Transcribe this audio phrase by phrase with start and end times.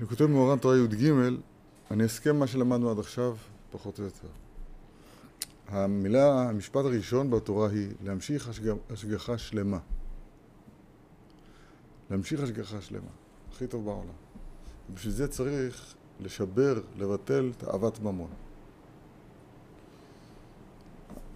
[0.00, 1.12] אני כותב מאורן תורה י"ג,
[1.90, 3.36] אני אסכם מה שלמדנו עד עכשיו,
[3.72, 4.28] פחות או יותר.
[5.68, 8.74] המילה, המשפט הראשון בתורה היא להמשיך השג...
[8.90, 9.78] השגחה שלמה.
[12.10, 13.10] להמשיך השגחה שלמה.
[13.52, 14.08] הכי טוב בעולם.
[14.94, 18.30] בשביל זה צריך לשבר, לבטל תאוות ממון.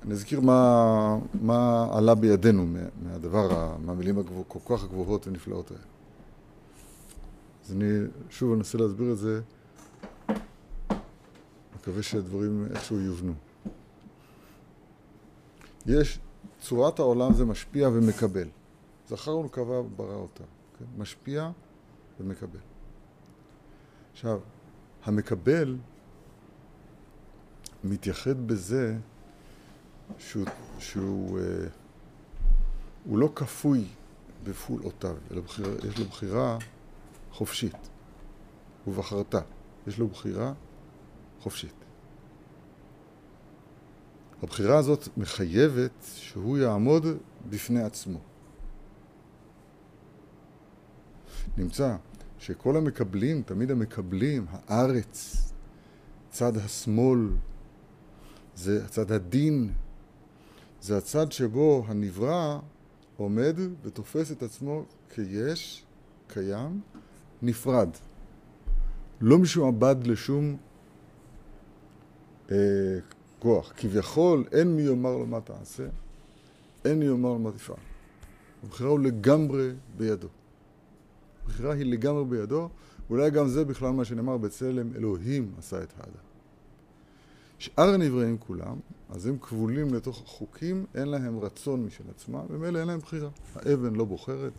[0.02, 2.66] אני אזכיר מה, מה עלה בידינו
[3.02, 5.97] מהדבר, מהמילים הגבוה, כל כך הגבוהות ונפלאות האלה.
[7.68, 7.86] אז אני
[8.30, 9.40] שוב אנסה להסביר את זה,
[11.76, 13.34] מקווה שהדברים איכשהו יובנו.
[15.86, 16.18] יש,
[16.60, 18.48] צורת העולם זה משפיע ומקבל.
[19.08, 20.44] זכר ונקבה ברא אותה,
[20.78, 20.84] כן?
[20.98, 21.50] משפיע
[22.20, 22.58] ומקבל.
[24.12, 24.40] עכשיו,
[25.04, 25.76] המקבל
[27.84, 28.96] מתייחד בזה
[30.18, 30.46] שהוא,
[30.78, 31.44] שהוא אה,
[33.04, 33.84] הוא לא כפוי
[34.44, 36.58] בפעולותיו, אלא בחיר, יש לו בחירה
[37.32, 37.88] חופשית.
[38.86, 39.34] ובחרת.
[39.86, 40.52] יש לו בחירה
[41.40, 41.74] חופשית.
[44.42, 47.06] הבחירה הזאת מחייבת שהוא יעמוד
[47.50, 48.18] בפני עצמו.
[51.56, 51.96] נמצא
[52.38, 55.36] שכל המקבלים, תמיד המקבלים, הארץ,
[56.30, 57.28] צד השמאל,
[58.54, 59.72] זה צד הדין,
[60.80, 62.58] זה הצד שבו הנברא
[63.16, 65.84] עומד ותופס את עצמו כיש,
[66.28, 66.80] קיים,
[67.42, 67.88] נפרד.
[69.20, 70.56] לא משועבד לשום
[72.50, 72.56] אה,
[73.38, 73.72] כוח.
[73.76, 75.86] כביכול אין מי יאמר לו מה תעשה,
[76.84, 77.76] אין מי יאמר לו מה תפעל.
[78.64, 80.28] הבחירה הוא לגמרי בידו.
[81.44, 82.68] הבחירה היא לגמרי בידו,
[83.10, 86.28] ואולי גם זה בכלל מה שנאמר בצלם אלוהים עשה את האדם.
[87.58, 88.76] שאר הנבראים כולם,
[89.10, 93.28] אז הם כבולים לתוך חוקים, אין להם רצון משל עצמם, ומילא אין להם בחירה.
[93.54, 94.52] האבן לא בוחרת,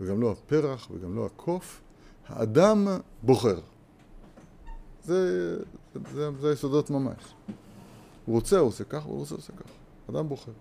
[0.00, 1.80] וגם לא הפרח, וגם לא הקוף.
[2.28, 2.88] האדם
[3.22, 3.60] בוחר.
[5.04, 5.56] זה,
[6.12, 7.34] זה, זה היסודות ממש.
[8.24, 9.70] הוא רוצה, הוא עושה כך, הוא רוצה, הוא עושה כך.
[10.10, 10.52] אדם בוחר.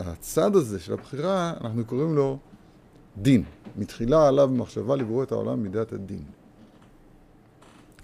[0.00, 2.38] הצד הזה של הבחירה, אנחנו קוראים לו
[3.16, 3.44] דין.
[3.76, 6.24] מתחילה עליו מחשבה לברוא את העולם מידת הדין.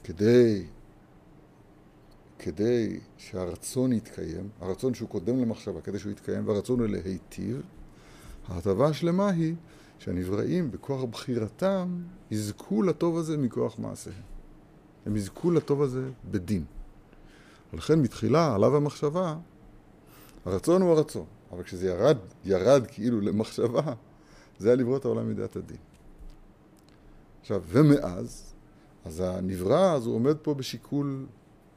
[0.04, 0.66] כדי,
[2.38, 7.62] כדי שהרצון יתקיים, הרצון שהוא קודם למחשבה, כדי שהוא יתקיים, והרצון הוא להיטיב,
[8.48, 9.54] ההטבה השלמה היא
[9.98, 14.22] שהנבראים בכוח בחירתם יזכו לטוב הזה מכוח מעשיהם.
[15.06, 16.64] הם יזכו לטוב הזה בדין.
[17.72, 19.36] ולכן מתחילה עליו המחשבה,
[20.44, 23.94] הרצון הוא הרצון, אבל כשזה ירד, ירד כאילו למחשבה,
[24.58, 25.76] זה היה לברוא את העולם מידת הדין.
[27.40, 28.54] עכשיו, ומאז,
[29.04, 31.26] אז הנברא, אז הוא עומד פה בשיקול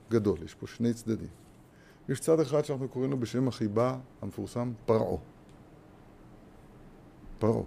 [0.10, 1.28] גדול, יש פה שני צדדים.
[2.10, 5.18] יש צד אחד שאנחנו קוראים לו בשם החיבה המפורסם פרעה.
[7.44, 7.64] פרעה.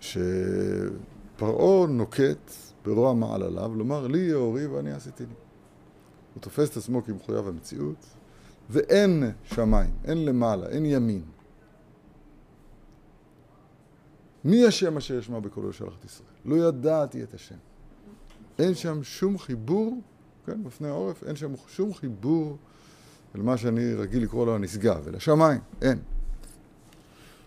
[0.00, 2.50] שפרעה נוקט
[2.84, 5.34] ברוע מעל עליו, לומר לי יאורי ואני עשיתי לי.
[6.34, 8.06] הוא תופס את עצמו כמחויב המציאות,
[8.70, 11.22] ואין שמיים, אין למעלה, אין ימין.
[14.44, 16.28] מי השם אשר ישמע בקולו שלח את ישראל?
[16.44, 17.56] לא ידעתי את השם.
[18.58, 20.00] אין שם שום חיבור,
[20.46, 22.56] כן, בפני העורף, אין שם שום חיבור
[23.34, 25.98] אל מה שאני רגיל לקרוא לו הנשגב, אל השמיים, אין.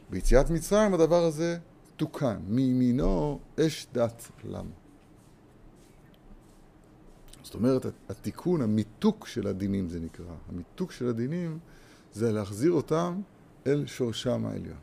[0.09, 1.57] ביציאת מצרים הדבר הזה
[1.97, 4.69] תוקן, מימינו אש דת למה.
[7.43, 10.25] זאת אומרת, התיקון, המיתוק של הדינים זה נקרא.
[10.49, 11.59] המיתוק של הדינים
[12.13, 13.21] זה להחזיר אותם
[13.67, 14.77] אל שורשם העליון.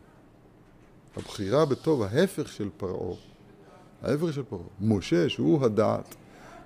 [1.16, 3.16] הבחירה בטוב, ההפך של פרעה,
[4.02, 4.62] ההפך של פרעה.
[4.80, 6.14] משה, שהוא הדעת,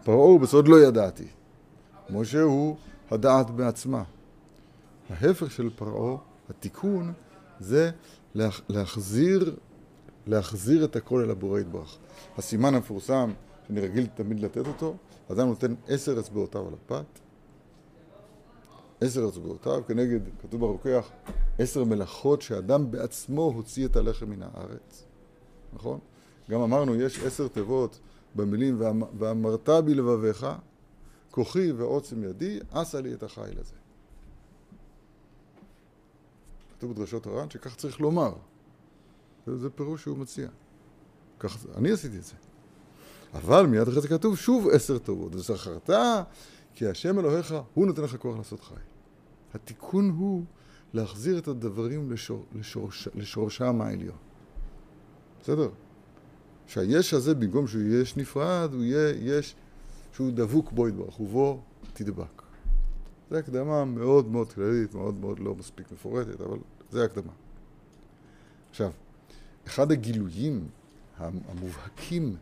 [0.04, 1.27] פרעה הוא בסוד לא ידעתי.
[2.10, 2.77] משה הוא
[3.10, 4.03] הדעת בעצמה.
[5.10, 6.16] ההפך של פרעה,
[6.50, 7.12] התיקון,
[7.60, 7.91] זה
[8.68, 9.56] להחזיר,
[10.26, 11.98] להחזיר את הכל אל הבורא יתברך.
[12.38, 13.32] הסימן המפורסם,
[13.68, 14.96] שאני רגיל תמיד לתת אותו,
[15.32, 17.20] אדם נותן עשר אצבעותיו על הפת,
[19.00, 21.10] עשר אצבעותיו, כנגד, כתוב ברוקח,
[21.58, 25.04] עשר מלאכות שאדם בעצמו הוציא את הלחם מן הארץ,
[25.72, 25.98] נכון?
[26.50, 28.00] גם אמרנו, יש עשר תיבות
[28.34, 28.80] במילים,
[29.18, 30.47] ואמרת בלבביך,
[31.30, 33.79] כוחי ועוצם ידי, עשה לי את החיל הזה.
[36.80, 38.32] כתוב בדרשות הר"ן שכך צריך לומר.
[39.47, 40.48] זה, זה פירוש שהוא מציע.
[41.38, 42.34] כך, אני עשיתי את זה.
[43.34, 45.34] אבל מיד אחרי זה כתוב שוב עשר טובות.
[45.34, 45.91] וזכרת
[46.74, 48.74] כי השם אלוהיך, הוא נותן לך כוח לעשות חי.
[49.54, 50.44] התיקון הוא
[50.92, 54.16] להחזיר את הדברים לשור, לשורש, לשורשם העליון.
[55.41, 55.68] בסדר?
[56.66, 59.54] שהיש הזה, במקום שהוא יש נפרד, הוא יהיה יש
[60.12, 61.60] שהוא דבוק בו יתברך, ובו
[61.92, 62.40] תדבק.
[63.30, 66.59] זו הקדמה מאוד מאוד כללית, מאוד מאוד לא מספיק מפורטת, אבל
[66.91, 67.32] זו הקדמה.
[68.71, 68.91] עכשיו,
[69.66, 70.68] אחד הגילויים
[71.18, 72.36] המובהקים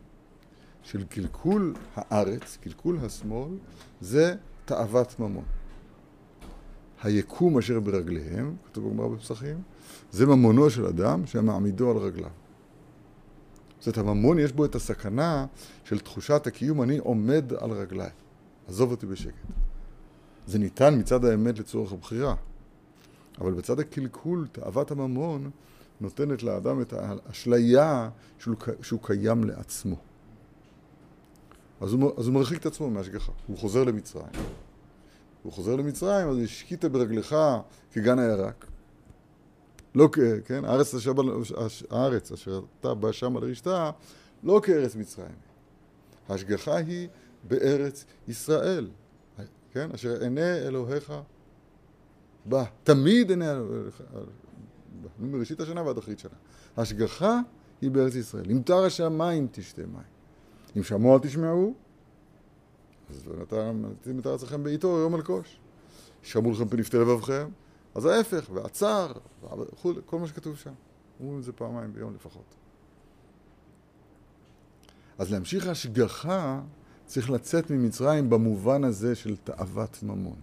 [0.83, 3.51] של קלקול הארץ, קלקול השמאל,
[4.01, 5.45] זה תאוות ממון.
[7.03, 9.61] היקום אשר ברגליהם, כתוב בגמרא בפסחים,
[10.11, 12.31] זה ממונו של אדם שמעמידו על רגליו.
[13.79, 15.45] זאת אומרת, הממון יש בו את הסכנה
[15.83, 18.09] של תחושת הקיום, אני עומד על רגליי,
[18.67, 19.68] עזוב אותי בשקט.
[20.49, 22.35] זה ניתן מצד האמת לצורך הבחירה,
[23.41, 25.49] אבל בצד הקלקול, תאוות הממון
[26.01, 28.09] נותנת לאדם את האשליה
[28.39, 29.95] שהוא, שהוא קיים לעצמו.
[31.81, 34.31] אז הוא, אז הוא מרחיק את עצמו מהשגחה, הוא חוזר למצרים.
[35.43, 37.35] הוא חוזר למצרים, אז השקית ברגלך
[37.91, 38.65] כגן הירק.
[39.95, 40.09] לא,
[40.45, 41.11] כן, הארץ אשר,
[41.89, 43.91] הארץ אשר אתה בא שמה לרשתה,
[44.43, 45.35] לא כארץ מצרים.
[46.29, 47.07] ההשגחה היא
[47.43, 48.87] בארץ ישראל,
[49.73, 51.13] כן, אשר עיני אלוהיך
[52.45, 52.63] בא.
[52.83, 54.03] תמיד עיני אלוהיך,
[55.19, 56.35] מראשית השנה ועד אחרית שנה.
[56.77, 57.39] ההשגחה
[57.81, 58.51] היא בארץ ישראל.
[58.51, 60.03] אם תר השמיים תשתה מים.
[60.77, 61.73] אם שמוע תשמעו,
[63.09, 65.59] אז נתן את ארצכם בעיתו יום אלקוש.
[66.21, 67.49] שמעו לכם פנפתי לבבכם,
[67.95, 69.11] אז ההפך, ועצר,
[69.43, 70.73] וכו', כל מה שכתוב שם.
[71.19, 72.55] אומרים את זה פעמיים ביום לפחות.
[75.17, 76.61] אז להמשיך השגחה
[77.09, 80.35] צריך לצאת ממצרים במובן הזה של תאוות ממון.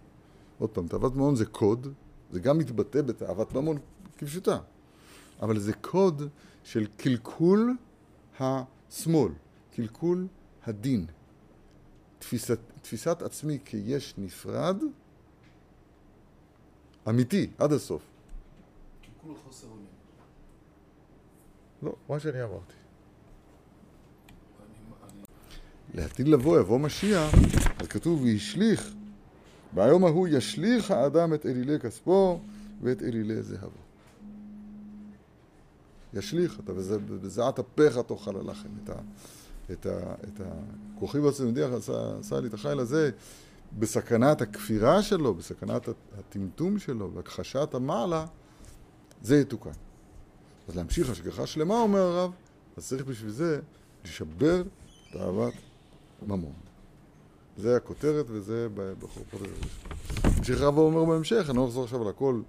[0.58, 1.92] עוד פעם, תאוות ממון זה קוד,
[2.30, 3.78] זה גם מתבטא בתאוות ממון
[4.18, 4.58] כפשוטה,
[5.42, 6.22] אבל זה קוד
[6.64, 7.76] של קלקול
[8.40, 9.32] השמאל,
[9.74, 10.26] קלקול
[10.64, 11.06] הדין.
[12.18, 14.76] תפיסת, תפיסת עצמי כיש נפרד,
[17.08, 18.02] אמיתי, עד הסוף.
[19.02, 19.86] קלקול חוסר אונים.
[21.82, 22.86] לא, מה שאני אמרתי.
[25.94, 27.35] לעתיד לבוא, יבוא משיח,
[27.81, 28.94] אז כתוב, וישליך,
[29.73, 32.41] ביום ההוא ישליך האדם את אלילי כספו
[32.83, 33.87] ואת אלילי זהבו.
[36.15, 36.73] ישליך, אתה
[37.23, 38.94] בזעת אפיך תאכל הלחם, את, ה,
[39.73, 40.41] את, ה, את
[40.94, 41.19] הכוכי
[41.77, 43.11] עשה, לי את החיל הזה
[43.79, 45.88] בסכנת הכפירה שלו, בסכנת
[46.19, 48.27] הטמטום שלו, והכחשת המעלה,
[49.23, 49.71] זה יתוקן.
[50.69, 52.33] אז להמשיך השגחה שלמה, אומר הרב,
[52.77, 53.61] אז צריך בשביל זה
[54.05, 54.62] לשבר
[55.12, 55.55] תאוות
[56.22, 56.52] ממון.
[57.56, 60.36] זה הכותרת וזה בחורפות הראשון.
[60.38, 62.40] ממשיך הרב אומר בהמשך, אני לא אחזור עכשיו על הכל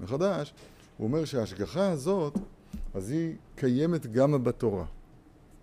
[0.00, 0.54] מחדש,
[0.96, 2.34] הוא אומר שההשגחה הזאת,
[2.94, 4.84] אז היא קיימת גם בתורה,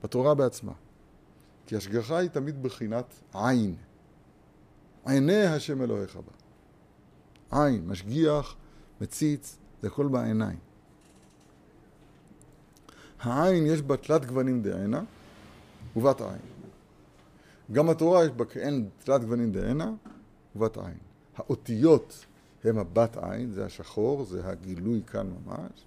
[0.03, 0.73] בתורה בעצמה.
[1.65, 3.75] כי השגחה היא תמיד בחינת עין.
[5.05, 6.31] עיני השם אלוהיך בה.
[7.63, 8.55] עין, משגיח,
[9.01, 10.57] מציץ, זה הכל בעיניים.
[13.19, 15.01] העין יש בה תלת גוונים דעינה
[15.95, 16.56] ובת עין.
[17.71, 19.93] גם התורה יש בה כאין תלת גוונים דעינה
[20.55, 20.97] ובת עין.
[21.35, 22.25] האותיות
[22.63, 25.85] הם הבת עין, זה השחור, זה הגילוי כאן ממש,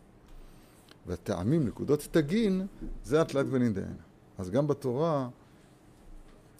[1.07, 2.67] והטעמים, נקודות תגין,
[3.05, 4.03] זה התלת גוונים דעינה.
[4.39, 5.29] אז גם בתורה,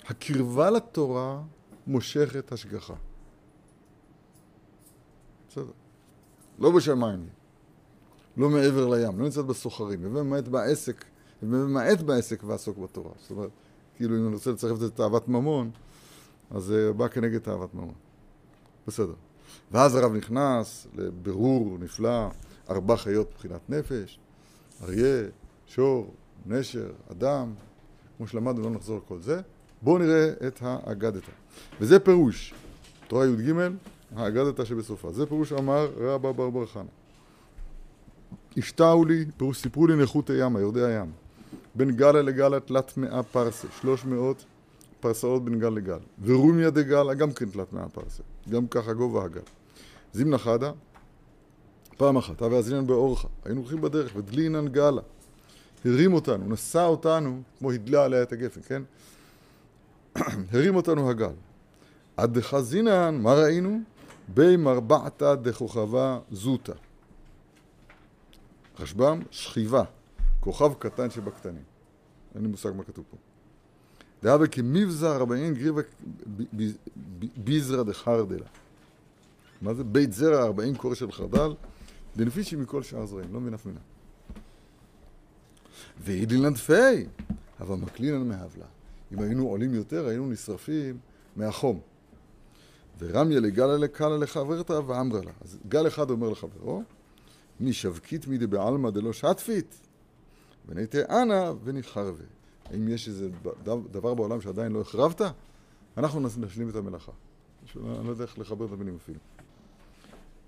[0.05, 1.43] הקרבה לתורה
[1.87, 2.95] מושכת השגחה.
[5.49, 5.73] בסדר.
[6.59, 7.29] לא בשמיים,
[8.37, 11.05] לא מעבר לים, לא נמצאת בסוחרים, ובמעט בעסק,
[11.43, 13.13] ובמעט בעסק ועסוק בתורה.
[13.19, 13.51] זאת אומרת,
[14.01, 15.71] כאילו אם אני רוצה לצרף את זה לתאוות ממון,
[16.51, 17.95] אז זה בא כנגד תאוות ממון.
[18.87, 19.13] בסדר.
[19.71, 22.29] ואז הרב נכנס לבירור נפלא,
[22.71, 24.19] ארבע חיות מבחינת נפש,
[24.83, 25.23] אריה,
[25.67, 26.15] שור,
[26.47, 27.53] נשר, אדם,
[28.17, 29.41] כמו שלמדנו, לא נחזור לכל זה.
[29.83, 31.33] בואו נראה את האגדתא.
[31.81, 32.55] וזה פירוש,
[33.09, 33.53] תורה י"ג,
[34.17, 35.13] האגדתא שבסופה.
[35.13, 36.83] זה פירוש אמר רבא בר בר חנה.
[38.57, 41.13] השתהו לי, פירוש סיפרו לי נכות הימה, יורדי הים.
[41.75, 44.45] בין גלה לגלה תלת מאה פרסה, שלוש מאות
[45.01, 45.99] פרסאות בין גל לגל.
[46.23, 49.41] ורומיה דגלה גם כן תלת מאה פרסה, גם ככה גובה הגל.
[50.13, 50.73] זימנה חדה,
[51.97, 55.03] פעם אחת, הווה אזינן באורחה, היינו הולכים בדרך, ודלינן גלה.
[55.85, 58.83] הרים אותנו, נשא אותנו, כמו הדלה עליה את הגפן, כן?
[60.53, 61.33] הרים אותנו הגל.
[62.17, 63.81] עד דחזינן, מה ראינו?
[64.29, 66.73] בי מרבעתא דכוכבה זוטה.
[68.81, 69.83] רשב"ם, שכיבה,
[70.41, 71.63] כוכב קטן שבקטנים.
[72.35, 73.17] אין לי מושג מה כתוב פה.
[74.23, 75.83] דהבה כמבזר ארבעין גריבה
[77.37, 78.47] ביזרא דחרדלה.
[79.63, 79.85] מה זה?
[79.85, 81.55] בית זרע ארבעים קור של חרדל,
[82.17, 83.81] דנפישי מכל שאר זרעים, לא מבין אף מינה.
[86.01, 87.07] ואידילנד פי,
[87.61, 88.67] אבל מקלינן מהבלה.
[89.13, 90.99] אם היינו עולים יותר, היינו נשרפים
[91.37, 91.81] מהחום.
[92.99, 95.31] ורמיה לגלה לקלה לחברתה ואמרה לה.
[95.41, 96.83] אז גל אחד אומר לחברו,
[97.61, 99.81] משבקית מידי בעלמא דלא שטפית,
[100.69, 102.25] ונהייתה אנא ונחרבה.
[102.65, 103.29] האם יש איזה
[103.91, 105.21] דבר בעולם שעדיין לא החרבת?
[105.97, 107.13] אנחנו נשלים את המלאכה.
[107.77, 109.19] אני לא יודע איך לחבר את המילים אפילו.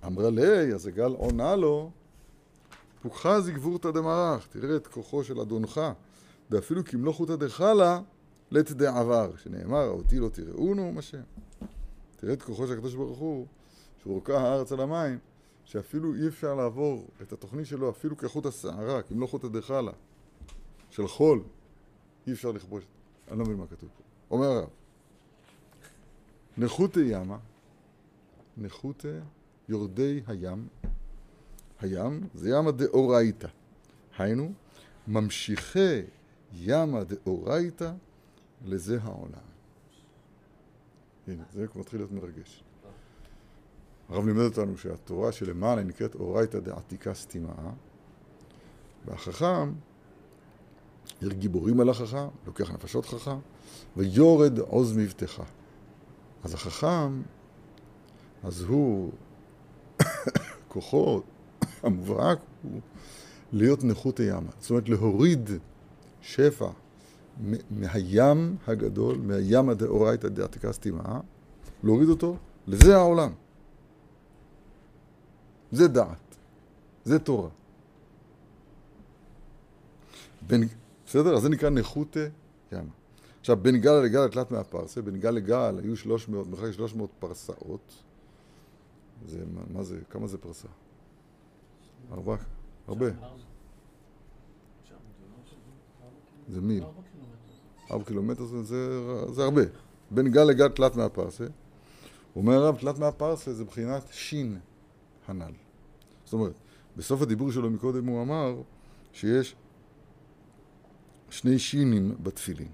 [0.07, 1.90] אמרה לי, אז הגל עונה לו,
[3.02, 5.81] פוקחה זגבורתא דמרח, תראה את כוחו של אדונך,
[6.50, 8.00] ואפילו כמלוא חוטא דחלה,
[8.50, 11.21] לית דעבר, שנאמר, אותי לא תראונו, מה שם.
[12.16, 13.47] תראה את כוחו של הקדוש ברוך הוא,
[14.02, 15.19] שהורקה הארץ על המים,
[15.64, 19.92] שאפילו אי אפשר לעבור את התוכנית שלו, אפילו כחוט השערה, כמלוא חוטא דחלה,
[20.90, 21.42] של חול,
[22.26, 22.85] אי אפשר לכבוש.
[23.31, 24.02] אני לא מבין מה כתוב פה.
[24.31, 24.69] אומר הרב,
[26.59, 27.38] נחותי ימה,
[28.57, 29.19] נחותי
[29.69, 30.69] יורדי הים,
[31.81, 33.49] הים זה ימה דאורייתא.
[34.19, 34.52] היינו,
[35.09, 36.00] ממשיכי
[36.52, 37.92] ימה דאורייתא
[38.64, 39.52] לזה העולם.
[41.26, 42.64] הנה, זה מתחיל להיות מרגש.
[44.12, 47.52] הרב לימד אותנו שהתורה שלמעלה נקראת אורייתא דעתיקה סתימה,
[49.04, 49.73] והחכם,
[51.23, 53.38] גיבורים על החכם, לוקח נפשות חכם,
[53.97, 55.42] ויורד עוז מבטחה.
[56.45, 57.23] אז החכם,
[58.42, 59.12] אז הוא,
[60.69, 61.21] כוחו
[61.83, 62.81] המובהק הוא
[63.52, 64.50] להיות נכות הימה.
[64.59, 65.50] זאת אומרת, להוריד
[66.21, 66.69] שפע
[67.71, 71.21] מהים הגדול, מהים הדאורייתא דעתיקה סתימה,
[71.85, 73.33] להוריד אותו לזה העולם.
[75.73, 76.37] זה דעת,
[77.05, 77.49] זה תורה.
[80.47, 80.69] בין,
[81.07, 81.37] בסדר?
[81.37, 82.17] אז זה נקרא נכות
[82.73, 82.91] ימה.
[83.41, 88.02] עכשיו, בין גל לגל תלת מהפרסה, בין גל לגל היו 300, מרחק 300 פרסאות.
[89.26, 90.69] זה, מה, מה זה, כמה זה פרסה?
[92.12, 92.37] ארבע,
[92.87, 93.07] הרבה.
[96.49, 96.85] זה מיל.
[97.91, 99.00] ארבע קילומטר זה, זה,
[99.33, 99.62] זה הרבה.
[100.11, 101.47] בין גל לגל תלת מהפרסה.
[102.37, 104.59] אומר הרב, תלת מהפרסה זה מבחינת שין
[105.26, 105.52] הנ"ל.
[106.25, 106.52] זאת אומרת,
[106.97, 108.55] בסוף הדיבור שלו מקודם הוא אמר
[109.12, 109.55] שיש
[111.31, 112.69] שני שינים בתפילין.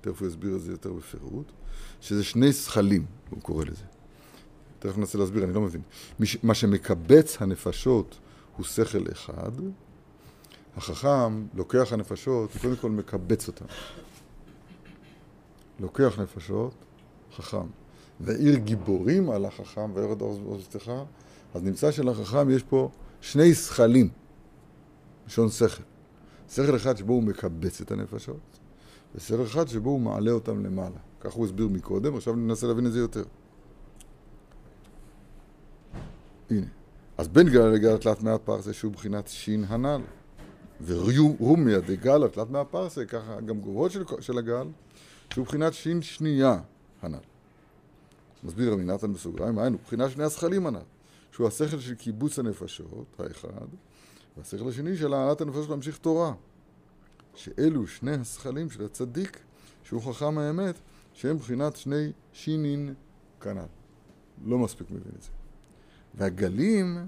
[0.00, 1.52] תכף הוא יסביר את זה יותר בפירוט,
[2.00, 3.84] שזה שני זכלים, הוא קורא לזה.
[4.78, 5.82] תכף ננסה להסביר, אני לא מבין.
[6.42, 8.18] מה שמקבץ הנפשות
[8.56, 9.52] הוא שכל אחד,
[10.76, 13.64] החכם לוקח הנפשות, קודם כל מקבץ אותן.
[15.80, 16.74] לוקח נפשות,
[17.32, 17.66] חכם.
[18.22, 20.92] ועיר גיבורים על החכם וירד עוזתך,
[21.54, 24.08] אז נמצא שלחכם יש פה שני שכלים,
[25.26, 25.82] לשון שכל.
[26.48, 28.40] שכל אחד שבו הוא מקבץ את הנפשות,
[29.14, 30.98] ושכל אחד שבו הוא מעלה אותם למעלה.
[31.20, 33.24] כך הוא הסביר מקודם, עכשיו ננסה להבין את זה יותר.
[36.50, 36.66] הנה.
[37.18, 40.00] אז בין גל לגל תלת מאה פרסה שהוא בחינת שין הנ"ל.
[40.84, 44.66] ורומיה דגל תלת מאה פרסה, ככה גם גבוהות של, של הגל,
[45.32, 46.60] שהוא בחינת שין שנייה
[47.02, 47.31] הנ"ל.
[48.42, 50.80] מסביר רבי נתן בסוגריים, היינו, בחינת שני הזכלים הנ"ל,
[51.32, 53.66] שהוא השכל של קיבוץ הנפשות, האחד,
[54.36, 56.34] והשכל השני של העלת הנפשות להמשיך תורה.
[57.34, 59.38] שאלו שני הזכלים של הצדיק,
[59.84, 60.74] שהוא חכם האמת,
[61.12, 62.94] שהם בחינת שני שינין
[63.40, 63.66] כנ"ל.
[64.44, 65.30] לא מספיק מבין את זה.
[66.14, 66.98] והגלים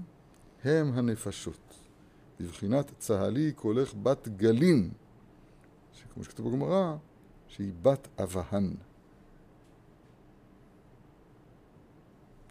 [0.63, 1.85] הם הנפשות.
[2.39, 4.91] בבחינת צהלי כהולך בת גלים,
[5.93, 6.95] שכמו שכתוב בגמרא,
[7.47, 8.73] שהיא בת אבהן.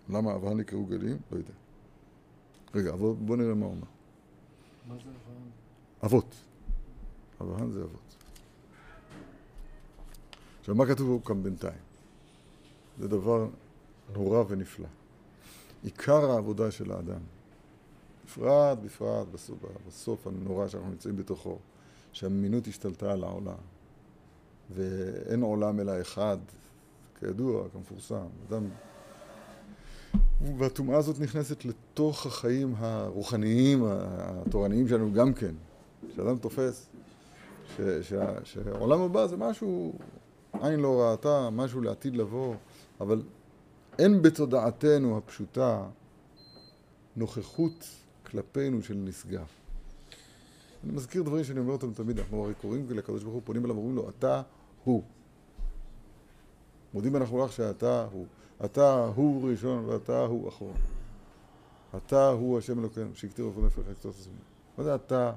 [0.09, 1.19] למה אבהן נקראו גלים?
[1.33, 1.53] לא יודע.
[2.75, 3.87] רגע, בוא נראה מה הוא אומר.
[4.89, 5.51] מה זה אברהם?
[6.05, 6.35] אבות.
[7.41, 8.17] אברהם זה אבות.
[10.61, 11.81] עכשיו, מה כתוב כאן בינתיים?
[12.99, 13.49] זה דבר
[14.13, 14.87] נורא ונפלא.
[15.83, 17.21] עיקר העבודה של האדם,
[18.25, 19.59] בפרט, בפרט, בסוף,
[19.89, 21.59] בסוף הנורא שאנחנו נמצאים בתוכו,
[22.13, 23.59] שהמינות השתלטה על העולם,
[24.71, 26.39] ואין עולם אלא אחד,
[27.21, 28.27] כידוע, כמפורסם.
[28.49, 28.69] אדם
[30.41, 35.55] והטומאה הזאת נכנסת לתוך החיים הרוחניים, התורניים שלנו גם כן.
[36.13, 36.89] כשאדם תופס
[38.43, 39.93] שהעולם הבא זה משהו,
[40.63, 42.55] עין לא ראתה, משהו לעתיד לבוא,
[43.01, 43.23] אבל
[43.99, 45.85] אין בתודעתנו הפשוטה
[47.17, 47.89] נוכחות
[48.27, 49.47] כלפינו של נשגב.
[50.85, 53.75] אני מזכיר דברים שאני אומר אותם תמיד, אנחנו הרי קוראים לקדוש ברוך הוא, פונים אליו
[53.77, 54.43] ואומרים לו, אתה
[54.85, 55.03] הוא.
[56.95, 58.27] מודים אנחנו לך שאתה הוא.
[58.65, 60.75] אתה הוא ראשון ואתה הוא אחרון.
[61.97, 64.35] אתה הוא השם אלוקינו, שהקטיר אופן נפש חקצות הזמן.
[64.79, 65.33] מה זה אתה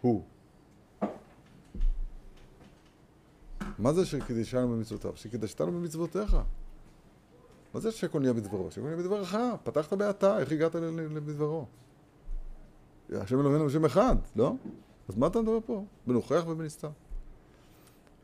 [0.00, 0.22] הוא?
[3.78, 5.12] מה זה שקידשנו במצוותיו?
[5.16, 6.36] שקידשתנו במצוותיך.
[7.74, 8.70] מה זה שהכל נהיה בדברו?
[8.70, 9.36] שהכל נהיה בדברך.
[9.64, 11.66] פתחת באתה, איך הגעת לדברו?
[13.12, 14.54] השם אלוהינו הוא שם אחד, לא?
[15.08, 15.84] אז מה אתה מדבר פה?
[16.06, 16.90] בנוכח ובנסתר.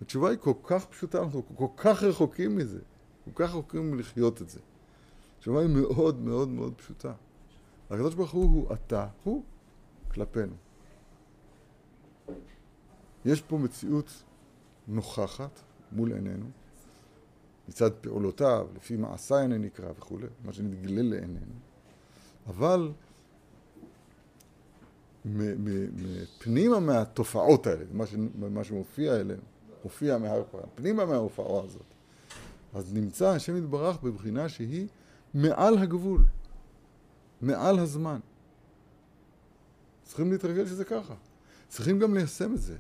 [0.03, 2.79] התשובה היא כל כך פשוטה, אנחנו כל כך רחוקים מזה.
[3.25, 4.61] כל כך רחוקים לחיות את זה.
[5.39, 7.13] התשובה היא מאוד מאוד מאוד פשוטה.
[7.91, 9.43] הקדוש ברוך הוא הוא אתה, הוא,
[10.13, 10.55] כלפינו.
[13.25, 14.23] יש פה מציאות
[14.89, 15.61] נוכחת
[15.93, 16.47] מול עינינו,
[17.69, 21.55] מצד פעולותיו, לפי מעשיי אני נקרא וכולי, מה שנתגלה לעינינו,
[22.47, 22.93] אבל
[26.39, 27.85] פנימה מהתופעות האלה,
[28.39, 29.43] מה, שמופיע אלינו,
[29.85, 31.94] מופיע מהר פרן, פנימה מההופעה הזאת.
[32.75, 34.89] אז נמצא השם יתברך בבחינה שהיא
[35.35, 36.25] מעל הגבול,
[37.41, 38.21] מעל הזמן.
[40.03, 41.15] צריכים להתרגל שזה ככה.
[41.69, 42.77] צריכים גם ליישם את זה.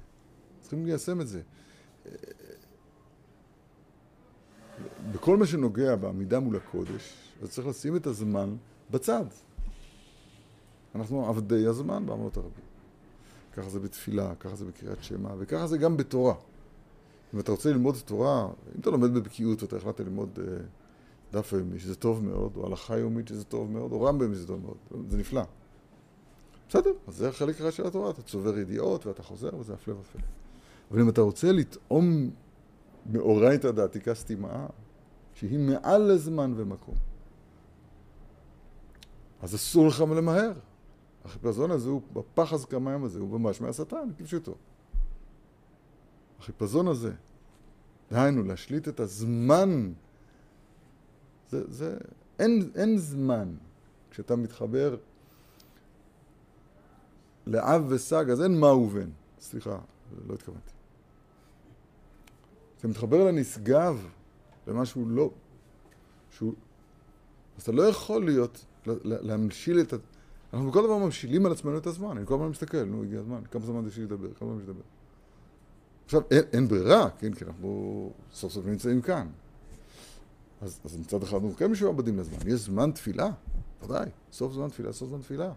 [0.61, 1.43] צריכים ליישם את זה.
[5.13, 8.57] בכל מה שנוגע בעמידה מול הקודש, אז צריך לשים את הזמן
[8.91, 9.25] בצד.
[10.95, 12.65] אנחנו עבדי הזמן בעמלות הרבים.
[13.53, 16.35] ככה זה בתפילה, ככה זה בקריאת שמע, וככה זה גם בתורה.
[17.35, 20.57] אם אתה רוצה ללמוד תורה, אם אתה לומד בבקיאות ואתה החלטת ללמוד אה,
[21.33, 24.61] דף יומי, שזה טוב מאוד, או הלכה יומית שזה טוב מאוד, או רמב"ם שזה טוב
[24.63, 25.43] מאוד, זה נפלא.
[26.69, 30.23] בסדר, אז זה החלק הרע של התורה, אתה צובר ידיעות ואתה חוזר וזה הפלא ופלא.
[30.91, 32.31] אבל אם אתה רוצה לטעום
[33.07, 34.67] מאורייתא דעתיקה סתימה,
[35.35, 36.95] שהיא מעל לזמן ומקום,
[39.43, 40.53] אז אסור לך למהר.
[41.25, 44.55] החיפזון הזה הוא בפח כמים הזה, הוא ממש מהשטן, כפשוטו.
[46.45, 47.13] החיפזון הזה,
[48.11, 49.93] דהיינו, להשליט את הזמן,
[51.51, 51.97] זה, זה,
[52.39, 53.55] אין, אין זמן.
[54.11, 54.97] כשאתה מתחבר
[57.47, 59.11] לאב וסג, אז אין מה ובן.
[59.41, 59.79] סליחה,
[60.27, 60.73] לא התכוונתי.
[62.79, 64.07] אתה מתחבר לנשגב,
[64.67, 65.31] למשהו לא,
[66.31, 66.55] שהוא...
[67.57, 68.65] אז אתה לא יכול להיות,
[69.05, 69.97] להמשיל את ה...
[70.53, 73.41] אנחנו כל הזמן ממשילים על עצמנו את הזמן, אני כל הזמן מסתכל, נו, הגיע הזמן,
[73.51, 74.85] כמה זמן יש לי לדבר, כמה זמן יש לי לדבר.
[76.05, 79.27] עכשיו, אין, אין ברירה, כן, כי אנחנו סוף סוף נמצאים כאן.
[80.63, 82.39] אז, אז מצד אחד אנחנו כן משועבדים לזמן.
[82.47, 83.31] יש זמן תפילה,
[83.85, 85.53] ודאי, סוף זמן תפילה, סוף זמן תפילה.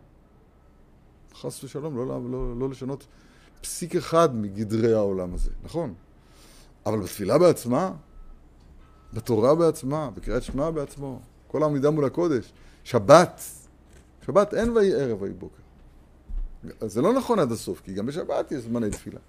[1.33, 3.07] חס ושלום, לא, לא, לא, לא לשנות
[3.61, 5.93] פסיק אחד מגדרי העולם הזה, נכון.
[6.85, 7.91] אבל בתפילה בעצמה,
[9.13, 13.41] בתורה בעצמה, בקריאת שמע בעצמו, כל העמידה מול הקודש, שבת,
[14.25, 15.61] שבת אין ויהי ערב ויהי בוקר.
[16.81, 19.19] זה לא נכון עד הסוף, כי גם בשבת יש זמני תפילה.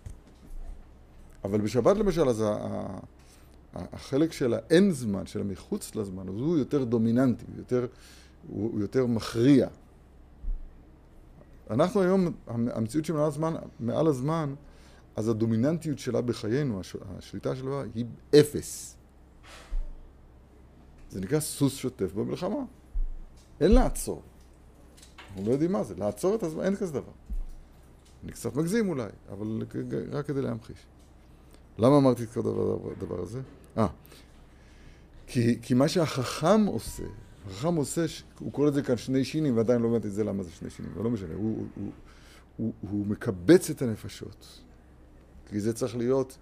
[1.45, 2.45] אבל בשבת למשל, אז
[3.75, 7.86] החלק של האין זמן, של המחוץ לזמן, הוא יותר דומיננטי, הוא יותר,
[8.49, 9.69] הוא יותר מכריע.
[11.71, 14.54] אנחנו היום, המציאות של מעל הזמן, מעל הזמן,
[15.17, 16.80] אז הדומיננטיות שלה בחיינו,
[17.19, 18.04] השליטה שלה היא
[18.41, 18.97] אפס.
[21.10, 22.65] זה נקרא סוס שוטף במלחמה.
[23.60, 24.23] אין לעצור.
[25.28, 25.95] אנחנו לא יודעים מה זה.
[25.95, 27.12] לעצור את הזמן, אין כזה דבר.
[28.25, 29.62] אני קצת מגזים אולי, אבל
[30.10, 30.86] רק כדי להמחיש.
[31.78, 33.41] למה אמרתי את כל הדבר, הזה?
[33.78, 33.86] אה,
[35.26, 37.02] כי, כי מה שהחכם עושה,
[37.47, 38.04] החכם עושה,
[38.38, 40.93] הוא קורא לזה כאן שני שינים, ועדיין לא מבין את זה למה זה שני שינים,
[40.95, 41.93] אבל לא משנה, הוא, הוא, הוא,
[42.56, 44.62] הוא, הוא מקבץ את הנפשות.
[45.49, 46.38] כי זה צריך להיות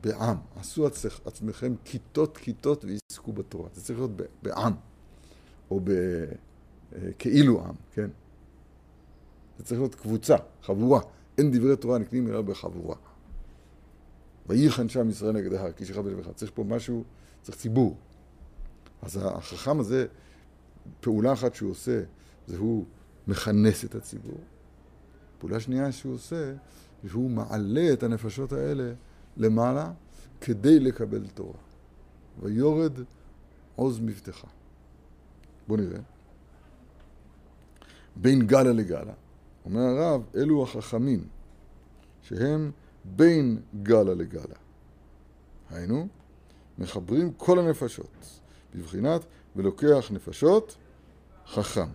[0.00, 0.36] בעם.
[0.56, 3.68] עשו עצמכ, עצמכם כיתות כיתות ועסקו בתורה.
[3.74, 4.10] זה צריך להיות
[4.42, 4.72] בעם,
[5.70, 8.10] או בכאילו אה, עם, כן?
[9.58, 11.00] זה צריך להיות קבוצה, חבורה.
[11.38, 12.96] אין דברי תורה נקנים אלא בחבורה.
[14.46, 16.32] וייחן שם ישראל נגד ההר, כי איש אחד אחד.
[16.32, 17.04] צריך פה משהו,
[17.42, 17.96] צריך ציבור.
[19.02, 20.06] אז החכם הזה,
[21.00, 22.02] פעולה אחת שהוא עושה,
[22.46, 22.84] זה הוא
[23.26, 24.40] מכנס את הציבור.
[25.38, 26.54] פעולה שנייה שהוא עושה,
[27.08, 28.92] שהוא מעלה את הנפשות האלה
[29.36, 29.92] למעלה
[30.40, 31.58] כדי לקבל תורה.
[32.40, 32.92] ויורד
[33.76, 34.48] עוז מבטחה.
[35.68, 36.00] בואו נראה.
[38.16, 39.12] בין גלה לגלה,
[39.64, 41.24] אומר הרב, אלו החכמים,
[42.22, 42.70] שהם
[43.04, 44.56] בין גלה לגלה.
[45.70, 46.08] היינו,
[46.78, 48.40] מחברים כל הנפשות,
[48.74, 49.24] בבחינת
[49.56, 50.76] ולוקח נפשות
[51.46, 51.88] חכם.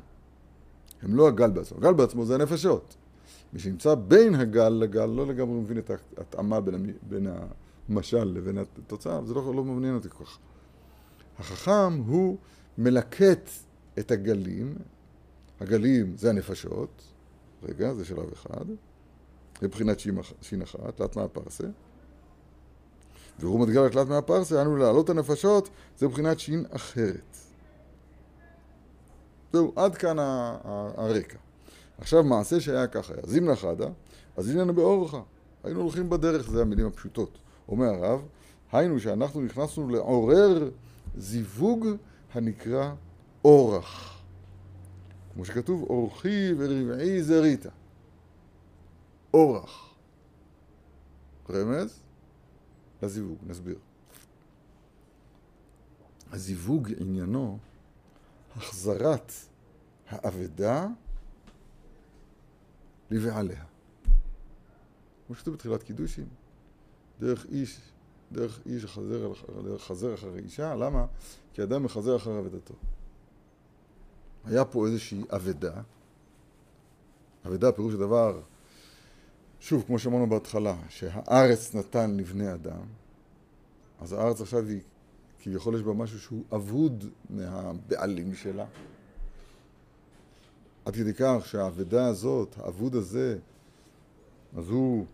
[1.02, 2.96] הם לא הגל בעצמו, הגל בעצמו זה הנפשות.
[3.54, 7.28] מי שנמצא בין הגל לגל לא לגמרי מבין את ההתאמה בין, בין
[7.90, 10.38] המשל לבין התוצאה, זה לא, לא מעניין אותי כל כך.
[11.40, 12.38] החכם הוא
[12.78, 13.50] מלקט
[14.00, 14.76] את הגלים,
[15.60, 17.04] הגלים זה הנפשות,
[17.64, 18.66] רגע, זה שלב אחד,
[19.62, 20.00] מבחינת
[20.42, 21.68] שין אחת, תלת מהפרסה.
[23.40, 27.38] והוא מדגר לתלת מהפרסה, אנו להעלות הנפשות, זה מבחינת שין אחרת.
[29.54, 31.38] זהו, עד כאן הרקע.
[31.98, 33.88] עכשיו מעשה שהיה ככה, זימנה חדה,
[34.38, 35.16] אז הנה באורך.
[35.64, 37.38] היינו הולכים בדרך, זה המילים הפשוטות.
[37.68, 38.22] אומר הרב,
[38.72, 40.70] היינו שאנחנו נכנסנו לעורר
[41.18, 41.88] זיווג
[42.34, 42.94] הנקרא
[43.46, 44.22] אורח.
[45.34, 47.70] כמו שכתוב, אורחי ורבעי זריתא.
[49.34, 49.94] אורח.
[51.50, 52.04] רמז
[53.02, 53.80] לזיווג, נסביר.
[56.32, 57.58] הזיווג עניינו
[58.56, 59.32] החזרת
[60.10, 60.88] האבדה
[63.12, 63.66] לבעליה.
[65.28, 66.28] כמו שכתוב בתחילת קידושין,
[67.20, 67.82] דרך איש,
[68.32, 71.06] דרך איש החזר, דרך חזר אחרי אישה, למה?
[71.54, 72.74] כי אדם מחזר אחר אבדתו.
[74.46, 75.82] היה פה איזושהי אבדה,
[77.46, 78.42] אבדה פירוש הדבר,
[79.60, 82.82] שוב, כמו שאמרנו בהתחלה, שהארץ נתן לבני אדם,
[84.02, 84.80] אז הארץ עכשיו היא,
[85.44, 88.66] כביכול יש בה משהו שהוא אבוד מהבעלים שלה.
[90.86, 93.38] עד כדי כך שהאבדה הזאת, האבוד הזה,
[94.58, 95.06] אז הוא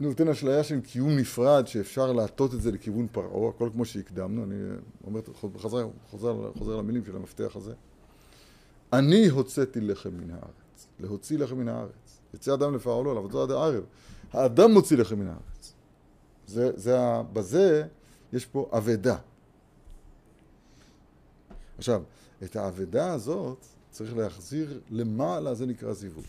[0.00, 4.54] נותן אשליה של קיום נפרד שאפשר להטות את זה לכיוון פרעה, הכל כמו שהקדמנו, אני
[5.06, 7.74] אומר, חוזר, חוזר, חוזר למילים של המפתח הזה.
[8.92, 12.09] אני הוצאתי לחם מן הארץ, להוציא לחם מן הארץ.
[12.34, 13.84] יצא אדם לפרעה לא, לעבודו עד הערב.
[14.32, 15.72] האדם מוציא לחם מן הארץ.
[16.46, 16.96] זה, זה,
[17.32, 17.86] בזה
[18.32, 19.16] יש פה אבדה.
[21.78, 22.02] עכשיו,
[22.44, 26.24] את האבדה הזאת צריך להחזיר למעלה, זה נקרא זיווג.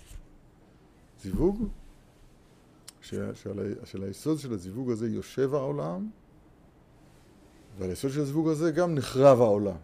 [1.22, 1.68] זיווג,
[3.02, 3.36] שעל,
[3.84, 6.10] שעל היסוד של הזיווג הזה יושב העולם,
[7.78, 9.78] ועל היסוד של הזיווג הזה גם נחרב העולם.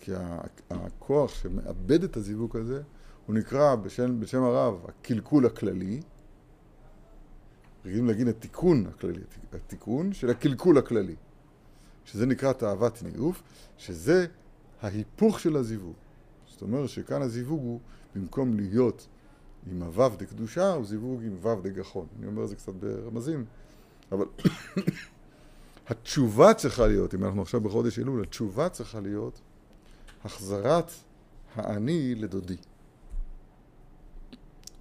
[0.00, 0.12] כי
[0.70, 2.82] הכוח שמאבד את הזיווג הזה,
[3.28, 6.00] הוא נקרא בשם, בשם הרב הקלקול הכללי.
[7.84, 9.20] רגילים להגיד התיקון הכללי,
[9.52, 11.14] התיקון של הקלקול הכללי,
[12.04, 13.42] שזה נקרא תאוות ניאוף,
[13.78, 14.26] שזה
[14.82, 15.94] ההיפוך של הזיווג.
[16.46, 17.80] זאת אומרת שכאן הזיווג הוא,
[18.14, 19.06] במקום להיות
[19.66, 22.06] עם הוו דקדושה, הוא זיווג עם וו דגחון.
[22.18, 23.44] אני אומר את זה קצת ברמזים,
[24.12, 24.26] אבל
[25.88, 29.40] התשובה צריכה להיות, אם אנחנו עכשיו בחודש אלול, התשובה צריכה להיות
[30.24, 30.90] החזרת
[31.54, 32.56] האני לדודי.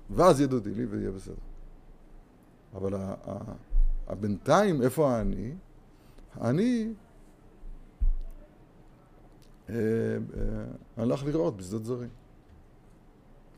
[0.09, 1.35] ואז יהיה דודי לי ויהיה בסדר.
[2.73, 2.93] אבל
[4.07, 5.53] הבינתיים, איפה האני?
[6.33, 6.93] האני
[9.69, 10.65] אה, אה,
[10.97, 12.09] הלך לראות בשדות זרים.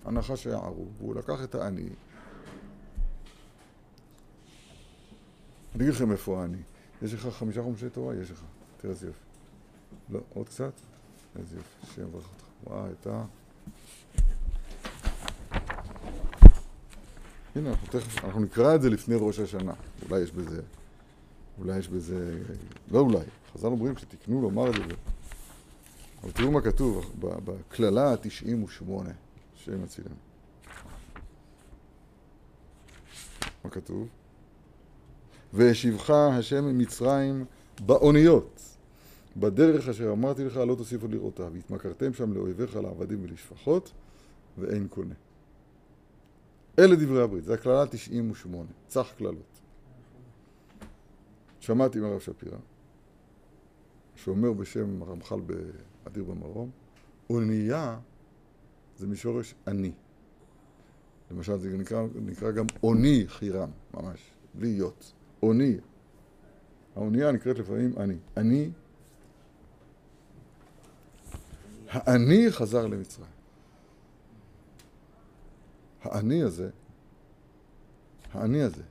[0.06, 1.90] הנחש היה ערוב, והוא לקח את האני.
[5.76, 6.62] אני אגיד לכם איפה האני.
[7.02, 8.16] יש לך חמישה חומשי תורה?
[8.16, 8.44] יש לך.
[8.78, 9.20] תראה איזה יופי.
[10.10, 10.74] לא, עוד קצת?
[11.40, 12.46] איזה יופי, השם יברך אותך.
[12.64, 13.24] וואי, אתה...
[17.56, 19.74] הנה, אנחנו תכף, אנחנו נקרא את זה לפני ראש השנה.
[20.10, 20.62] אולי יש בזה,
[21.60, 22.40] אולי יש בזה,
[22.92, 24.96] לא אולי, חז"ל אומרים שתקנו לומר את זה.
[26.24, 28.92] אבל תראו מה כתוב בקללה ה-98,
[29.56, 30.16] שם הצילם.
[33.64, 34.08] מה כתוב?
[35.54, 37.46] והשיבך השם ממצרים
[37.86, 38.62] באוניות,
[39.38, 43.92] בדרך אשר אמרתי לך לא תוסיפו לראותה, והתמכרתם שם לאויביך לעבדים ולשפחות,
[44.58, 45.16] ואין קונה.
[46.80, 49.60] אלה דברי הברית, זה הקללה 98, צח קללות.
[51.60, 52.58] שמעתי מהרב שפירא,
[54.16, 56.70] שאומר בשם הרמח"ל באדיר במרום,
[57.30, 58.00] אונייה
[58.98, 59.92] זה משורש אני.
[61.32, 64.20] למשל זה נקרא, נקרא גם אוני חירם, ממש,
[64.54, 65.14] בלי יות.
[65.44, 65.78] אוני.
[66.96, 68.16] האונייה נקראת לפעמים אני.
[68.38, 68.72] אני,
[71.90, 73.29] האני חזר למצרים.
[76.02, 76.70] האני הזה,
[78.32, 78.84] האני הזה,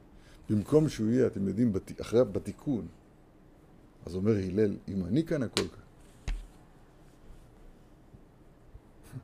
[0.51, 2.87] במקום שהוא יהיה, אתם יודעים, בת, אחרי, בתיקון,
[4.07, 5.83] אז אומר הלל, אם אני כאן, הכל כאן.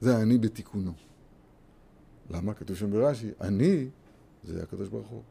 [0.00, 0.92] זה האני בתיקונו.
[2.30, 2.54] למה?
[2.54, 3.88] כתוב שם ברש"י, אני
[4.44, 5.22] זה הקדוש ברוך הוא.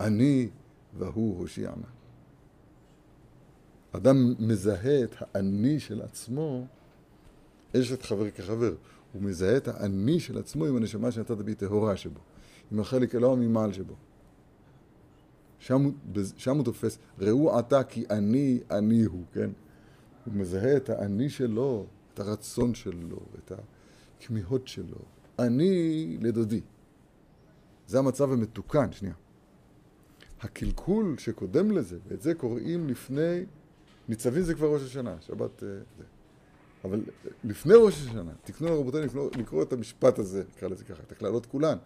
[0.00, 0.48] אני
[0.98, 1.86] והוא הושיענה.
[3.92, 6.66] אדם מזהה את האני של עצמו,
[7.74, 8.74] יש את חבר כחבר.
[9.18, 12.20] הוא מזהה את האני של עצמו עם הנשמה שנתת בי טהורה שבו,
[12.72, 13.94] עם החלק אלוה ממעל שבו.
[15.58, 15.90] שם,
[16.36, 19.50] שם הוא תופס, ראו עתה כי אני, אני הוא, כן?
[20.24, 23.52] הוא מזהה את האני שלו, את הרצון שלו, את
[24.20, 24.98] הכמיהות שלו.
[25.38, 26.60] אני לדודי.
[27.86, 29.14] זה המצב המתוקן, שנייה.
[30.40, 33.44] הקלקול שקודם לזה, ואת זה קוראים לפני,
[34.08, 36.04] ניצבים זה כבר ראש השנה, שבת אה, זה.
[36.84, 37.00] אבל
[37.44, 41.78] לפני ראש השנה, תקנו רבותינו לקרוא את המשפט הזה, נקרא לזה ככה, את הקללות כולן,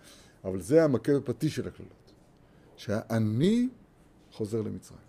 [0.44, 2.12] אבל זה המכה בפטיש של הקללות.
[2.76, 3.68] שהאני
[4.32, 5.00] חוזר למצרים.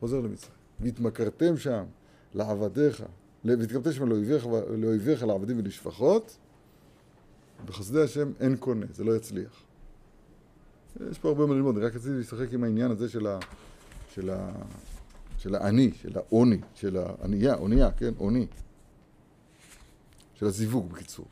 [0.00, 0.54] חוזר למצרים.
[0.80, 1.84] והתמכרתם שם
[2.34, 3.02] לעבדיך,
[3.44, 6.36] והתקרבתם שם לאויביך, לאויביך, לעבדים ולשפחות,
[7.64, 9.62] בחסדי השם אין קונה, זה לא יצליח.
[11.10, 13.38] יש פה הרבה מה ללמוד, רק רציתי לשחק עם העניין הזה של ה...
[14.14, 14.52] של ה...
[15.38, 18.46] של האני, של העוני, של הענייה, עונייה, כן, עוני.
[20.34, 21.26] של הזיווג, בקיצור.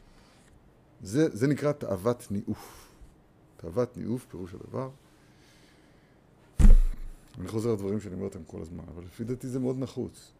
[1.02, 2.88] זה, זה נקרא תאוות ניאוף.
[3.56, 4.90] תאוות ניאוף, פירוש הדבר.
[7.40, 10.32] אני חוזר לדברים שאני אומר אותם כל הזמן, אבל לפי דעתי זה מאוד נחוץ.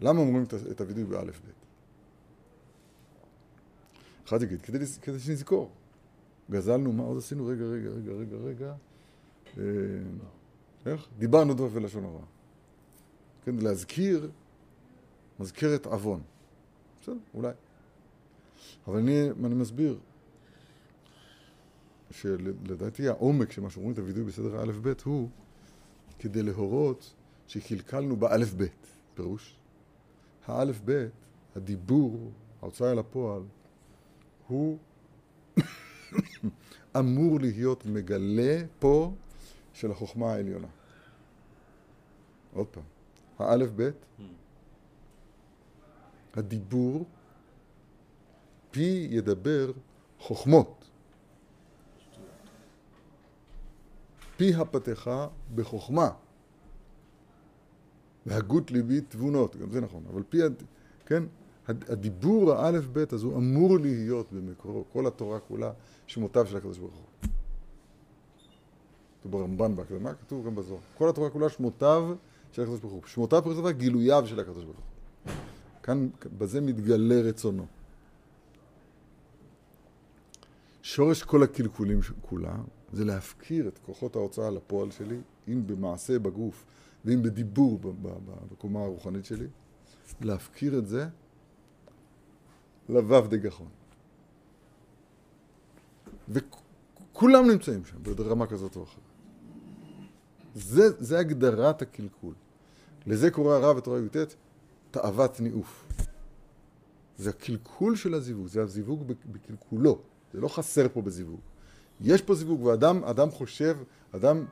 [0.00, 1.54] למה אומרים את הווידוי באלף בית?
[4.26, 5.70] אחד יגיד, כדי, כדי שנזכור.
[6.50, 7.46] גזלנו, מה עוד עשינו?
[7.46, 8.74] רגע, רגע, רגע, רגע, רגע.
[9.58, 9.62] אה,
[10.86, 11.08] איך?
[11.18, 12.33] דיברנו דברי ולשון הרע.
[13.44, 14.30] כן, להזכיר,
[15.40, 16.22] מזכרת עוון.
[17.02, 17.52] בסדר, אולי.
[18.86, 19.98] אבל אני, אני מסביר
[22.10, 25.28] שלדעתי העומק של מה שאומרים את הווידוי בסדר האלף-בית הוא
[26.18, 27.14] כדי להורות
[27.46, 28.86] שקלקלנו באלף-בית.
[29.14, 29.56] פירוש?
[30.46, 31.12] האלף-בית,
[31.56, 32.30] הדיבור,
[32.62, 33.42] ההוצאה אל הפועל,
[34.48, 34.78] הוא
[36.98, 39.12] אמור להיות מגלה פה
[39.72, 40.68] של החוכמה העליונה.
[42.52, 42.82] עוד פעם,
[43.38, 43.94] האלף-בית,
[46.34, 47.04] הדיבור,
[48.70, 49.72] פי ידבר
[50.18, 50.84] חוכמות.
[54.36, 55.10] פי הפתך
[55.54, 56.10] בחוכמה.
[58.26, 60.38] והגות ליבי תבונות, גם זה נכון, אבל פי,
[61.06, 61.22] כן,
[61.68, 65.72] הדיבור האלף בית אז הוא אמור להיות במקורו, כל התורה כולה,
[66.06, 67.30] שמותיו של הקדוש ברוך הוא.
[69.20, 70.80] כתוב ברמב"ן בהקדמה, כתוב גם בזוהר.
[70.98, 72.16] כל התורה כולה שמותיו
[72.54, 73.02] של הקדוש ברוך הוא.
[73.06, 75.32] שמותיו פירוש דבר גילוייו של הקדוש ברוך הוא.
[75.82, 77.66] כאן, בזה מתגלה רצונו.
[80.82, 82.56] שורש כל הקלקולים כולה
[82.92, 86.64] זה להפקיר את כוחות ההוצאה לפועל שלי, אם במעשה בגוף
[87.04, 87.78] ואם בדיבור
[88.52, 89.46] בקומה הרוחנית שלי,
[90.20, 91.08] להפקיר את זה
[92.88, 93.68] לו"ב דגחון.
[96.28, 98.98] וכולם נמצאים שם ברמה כזאת או אחרת.
[100.54, 102.34] זה, זה הגדרת הקלקול.
[103.06, 104.16] לזה קורא הרב בתורה י"ט
[104.90, 105.86] תאוות ניאוף.
[107.18, 109.98] זה הקלקול של הזיווג, זה הזיווג בקלקולו,
[110.32, 111.40] זה לא חסר פה בזיווג.
[112.00, 113.76] יש פה זיווג, ואדם אדם חושב,
[114.12, 114.44] אדם,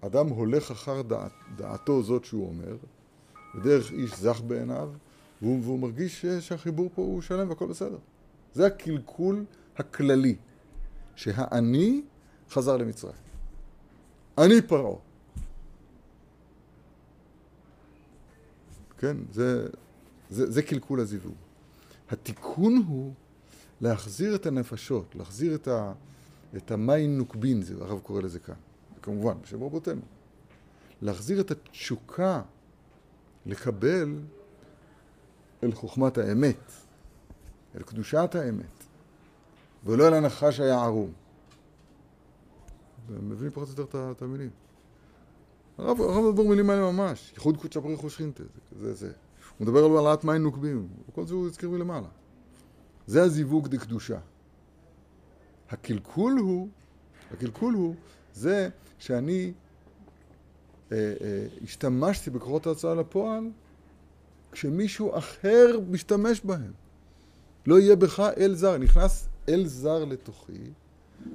[0.00, 2.76] אדם הולך אחר דעת, דעתו זאת שהוא אומר,
[3.54, 4.90] בדרך איש זך בעיניו,
[5.42, 7.98] והוא, והוא מרגיש שהחיבור פה הוא שלם והכל בסדר.
[8.54, 9.44] זה הקלקול
[9.76, 10.36] הכללי,
[11.16, 12.02] שהאני
[12.50, 13.14] חזר למצרים.
[14.38, 15.07] אני פרעה.
[18.98, 19.16] כן?
[19.32, 19.66] זה,
[20.30, 21.34] זה, זה קלקול הזיווג.
[22.10, 23.12] התיקון הוא
[23.80, 25.92] להחזיר את הנפשות, להחזיר את, ה,
[26.56, 28.54] את המים נוקבין, זה הרב קורא לזה כאן,
[29.02, 30.00] כמובן, בשם רבותינו.
[31.02, 32.42] להחזיר את התשוקה
[33.46, 34.18] לקבל
[35.62, 36.72] אל חוכמת האמת,
[37.76, 38.84] אל קדושת האמת,
[39.84, 41.12] ולא אל הנחש היה ערום.
[43.08, 44.50] מבין פחות או יותר את המילים.
[45.78, 48.42] הרב, הרב מדבר מילים האלה ממש, ייחוד קודשא בריך ושכינתא,
[48.80, 49.12] זה זה.
[49.58, 52.08] הוא מדבר על העלאת מים נוקבים, וכל זה הוא הזכיר מלמעלה.
[53.06, 54.18] זה הזיווג דקדושה.
[55.70, 56.68] הקלקול הוא,
[57.32, 57.94] הקלקול הוא,
[58.34, 59.52] זה שאני
[60.92, 63.44] אה, אה, השתמשתי בכוחות ההוצאה לפועל
[64.52, 66.72] כשמישהו אחר משתמש בהם.
[67.66, 68.78] לא יהיה בך אל זר.
[68.78, 70.70] נכנס אל זר לתוכי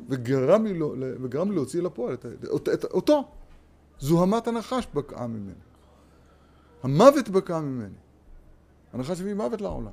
[0.09, 3.27] וגרם לי, לא, וגרם לי להוציא לפועל את, את, את, אותו.
[3.99, 5.53] זוהמת הנחש בקעה ממני.
[6.83, 7.95] המוות בקע ממני.
[8.93, 9.91] הנחש הביא מוות לעולם.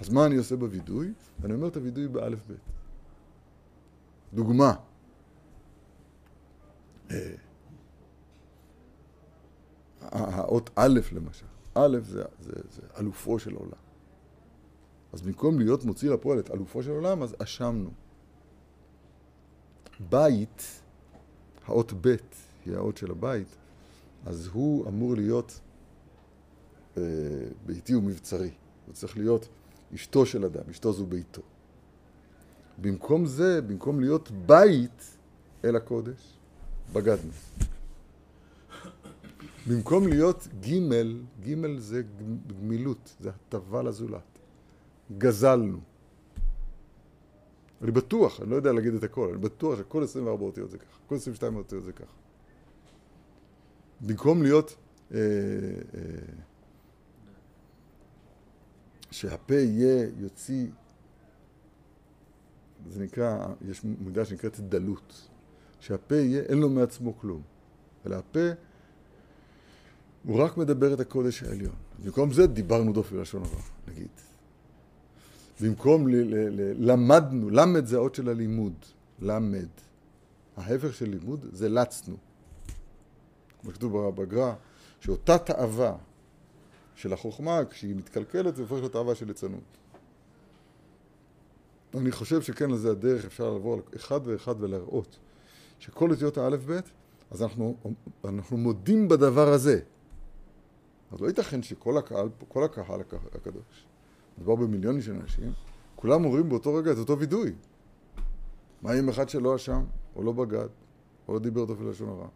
[0.00, 1.12] אז מה אני עושה בווידוי?
[1.44, 2.58] אני אומר את הווידוי באלף בית.
[4.34, 4.74] דוגמה.
[7.10, 7.34] אה,
[10.12, 11.46] האות א' למשל.
[11.74, 13.86] א' זה, זה, זה אלופו של עולם.
[15.12, 17.90] אז במקום להיות מוציא לפועל את אלופו של עולם, אז אשמנו.
[20.00, 20.82] בית,
[21.66, 22.16] האות ב'
[22.64, 23.48] היא האות של הבית,
[24.26, 25.60] אז הוא אמור להיות
[26.96, 27.02] אה,
[27.66, 28.50] ביתי ומבצרי.
[28.86, 29.48] הוא צריך להיות
[29.94, 31.42] אשתו של אדם, אשתו זו ביתו.
[32.78, 35.16] במקום זה, במקום להיות בית
[35.64, 36.38] אל הקודש,
[36.92, 37.30] בגדנו.
[39.68, 42.02] במקום להיות גימל, גימל זה
[42.46, 44.38] גמילות, זה הטבה לזולת.
[45.18, 45.78] גזלנו.
[47.82, 50.98] אני בטוח, אני לא יודע להגיד את הכל, אני בטוח שכל 24 אותיות זה ככה,
[51.06, 52.12] כל 22 אותיות זה ככה.
[54.00, 54.76] במקום להיות,
[55.14, 56.00] אה, אה,
[59.10, 60.66] שהפה יהיה יוציא,
[62.88, 65.28] זה נקרא, יש מידה שנקראת דלות,
[65.80, 67.42] שהפה יהיה, אין לו מעצמו כלום,
[68.06, 68.48] אלא הפה
[70.24, 71.74] הוא רק מדבר את הקודש העליון.
[72.04, 74.08] במקום זה דיברנו דופי לשון הרע, נגיד.
[75.60, 78.74] במקום ל- ל- ל- למדנו, למד זה האות של הלימוד,
[79.18, 79.68] למד.
[80.56, 82.16] ההפך של לימוד זה לצנו.
[83.60, 84.52] כמו שכתוב בגר"א,
[85.00, 85.96] שאותה תאווה
[86.94, 89.76] של החוכמה, כשהיא מתקלקלת, זה הופך להיות תאווה של ליצנות.
[91.94, 95.18] אני חושב שכן, לזה הדרך, אפשר לעבור על אחד ואחד ולהראות
[95.78, 96.84] שכל אותיות האלף-בית,
[97.30, 97.76] אז אנחנו,
[98.24, 99.80] אנחנו מודים בדבר הזה.
[101.12, 103.00] אז לא ייתכן שכל הקהל, כל הקהל
[103.34, 103.86] הקדוש,
[104.38, 105.52] מדובר במיליונים של אנשים,
[105.96, 107.52] כולם אומרים באותו רגע את אותו וידוי.
[108.82, 109.84] מה אם אחד שלא אשם,
[110.16, 110.68] או לא בגד,
[111.28, 112.28] או לא דיבר דופי לשון הרע?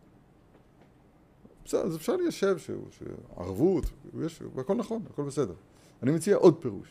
[1.65, 3.85] בסדר, אז אפשר ליישב שערבות,
[4.55, 5.55] והכל נכון, הכל בסדר.
[6.03, 6.89] אני מציע עוד פירוש,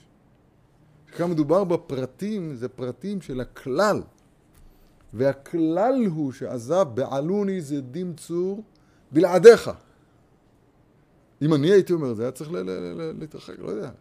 [1.18, 4.02] כאן מדובר בפרטים, זה פרטים של הכלל.
[5.14, 8.64] והכלל הוא שעזב בעלוני זה דים צור
[9.12, 9.72] בלעדיך.
[11.42, 12.50] אם אני הייתי אומר, זה היה צריך
[13.20, 13.92] להתרחק, לא יודע.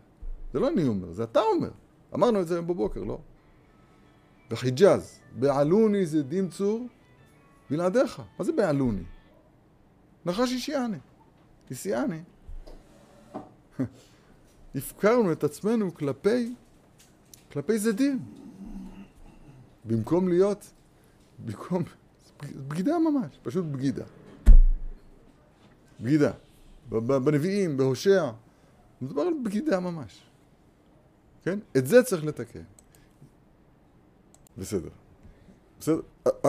[0.53, 1.71] זה לא אני אומר, זה אתה אומר.
[2.15, 3.19] אמרנו את זה היום בבוקר, לא?
[4.51, 6.87] בחיג'אז, בעלוני זה דים צור
[7.71, 8.23] בלעדיך.
[8.39, 9.03] מה זה בעלוני?
[10.27, 10.99] נחש אישיאני,
[11.71, 12.21] איסיאני.
[14.75, 16.55] הפקרנו את עצמנו כלפי,
[17.53, 18.19] כלפי זדים.
[19.85, 20.73] במקום להיות,
[21.45, 21.83] במקום,
[22.69, 24.05] בגידה ממש, פשוט בגידה.
[26.01, 26.33] בגידה.
[26.89, 28.31] בנביאים, בהושע,
[29.01, 30.28] מדובר על בגידה ממש.
[31.49, 31.59] כן?
[31.77, 32.63] את זה צריך לתקן.
[34.59, 34.89] בסדר.
[35.81, 36.01] בסדר.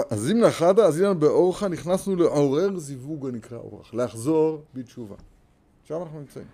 [0.10, 5.16] אז אם נחדה, אז הנה באורחה נכנסנו לעורר זיווג הנקרא אורח, לחזור בתשובה.
[5.84, 6.48] שם אנחנו נמצאים.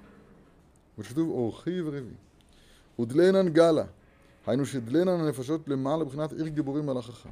[0.97, 2.13] וכתוב אורחי ורבי.
[2.99, 3.84] ודלנן גלה,
[4.47, 7.29] היינו שדלנן הנפשות למעלה מבחינת עיר גיבורים על החכם.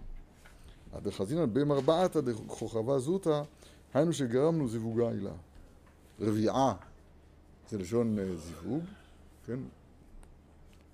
[0.94, 3.44] הדחזינן במרבעתא דכוכבה זוטה,
[3.94, 5.34] היינו שגרמנו זיווגה עילה.
[6.20, 6.74] רביעה
[7.70, 8.84] זה לשון אה, זיווג,
[9.48, 9.60] כן?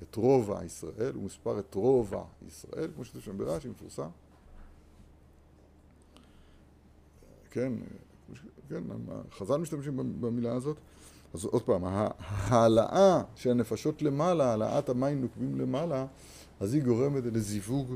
[0.03, 4.09] את רובע ישראל, הוא מספר את רובע ישראל, כמו שכתוב שם ברש"י, מפורסם.
[7.51, 7.73] כן,
[8.69, 8.83] כן,
[9.31, 10.77] חז"ל משתמשים במילה הזאת.
[11.33, 16.05] אז עוד פעם, ההעלאה של הנפשות למעלה, העלאת המים נוקבים למעלה,
[16.59, 17.95] אז היא גורמת לזיווג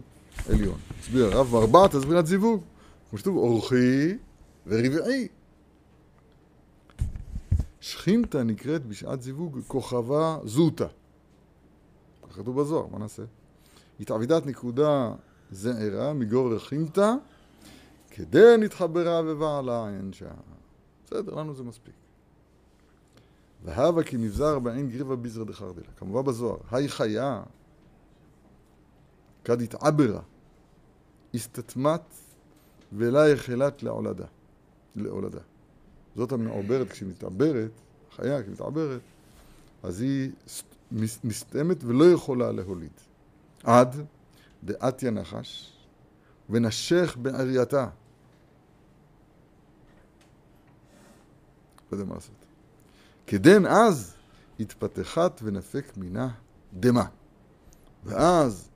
[0.49, 0.77] עליון.
[1.01, 2.63] תסביר, הרב מרבע תסביר את זיווג.
[3.09, 4.17] כמו שכתוב, אורחי
[4.67, 5.27] ורבעי.
[7.81, 10.87] שכינתא נקראת בשעת זיווג כוכבה זוטה.
[12.33, 13.23] כתוב בזוהר, מה נעשה?
[13.99, 15.13] התעבידת נקודה
[15.51, 17.13] זעירה מגור רחינתא
[18.09, 20.27] כדי נתחברה ובעלה אין שם.
[21.05, 21.93] בסדר, לנו זה מספיק.
[23.63, 25.91] והווה כי נבזר בעין גריבה ביזרא דחרדלה.
[25.97, 27.43] כמובן בזוהר, היי חיה
[29.43, 30.21] כד התעברה,
[31.33, 32.01] הסתתמת
[32.93, 34.25] ולה יחלת לעולדה.
[34.95, 35.39] לעולדה.
[36.15, 37.71] זאת המעוברת, כשהיא מתעברת,
[38.15, 39.01] חיה כשהיא מתעברת,
[39.83, 40.31] אז היא
[41.23, 42.91] מסתמת ולא יכולה להוליד.
[43.63, 43.95] עד
[44.63, 45.73] דעתיה נחש
[46.49, 47.89] ונשך בערייתה.
[51.91, 52.45] לא יודע מה לעשות.
[53.27, 54.15] כדן אז
[54.59, 56.29] התפתחת ונפק מינה
[56.73, 57.05] דמה.
[58.03, 58.69] ואז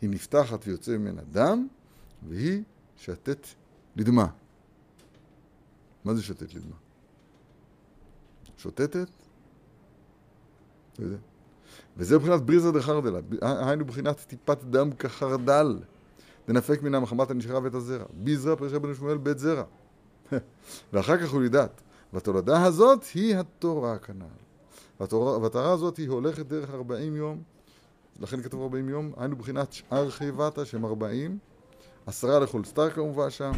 [0.00, 1.68] היא נפתחת ויוצא ממנה דם,
[2.28, 2.62] והיא
[2.96, 3.46] שתת
[3.96, 4.26] לדמה.
[6.04, 6.76] מה זה שתת לדמה?
[8.56, 9.08] שוטטת?
[10.98, 11.31] לא יודע.
[11.96, 15.78] וזה מבחינת בריזה דחרדלה, היינו מבחינת טיפת דם כחרדל.
[16.48, 18.04] דנפק מן המחמת הנשארה ואת הזרע.
[18.12, 19.62] ביזרע פרשה בן שמואל בית זרע.
[20.92, 21.80] ואחר כך הוא ידעת.
[22.12, 24.24] והתולדה הזאת היא התורה כנ"ל.
[25.00, 27.42] והתורה הזאת היא הולכת דרך ארבעים יום,
[28.20, 31.38] לכן כתוב ארבעים יום, היינו בחינת שאר חיבתה שהם ארבעים,
[32.06, 33.52] עשרה לכל סתר כמובן שם,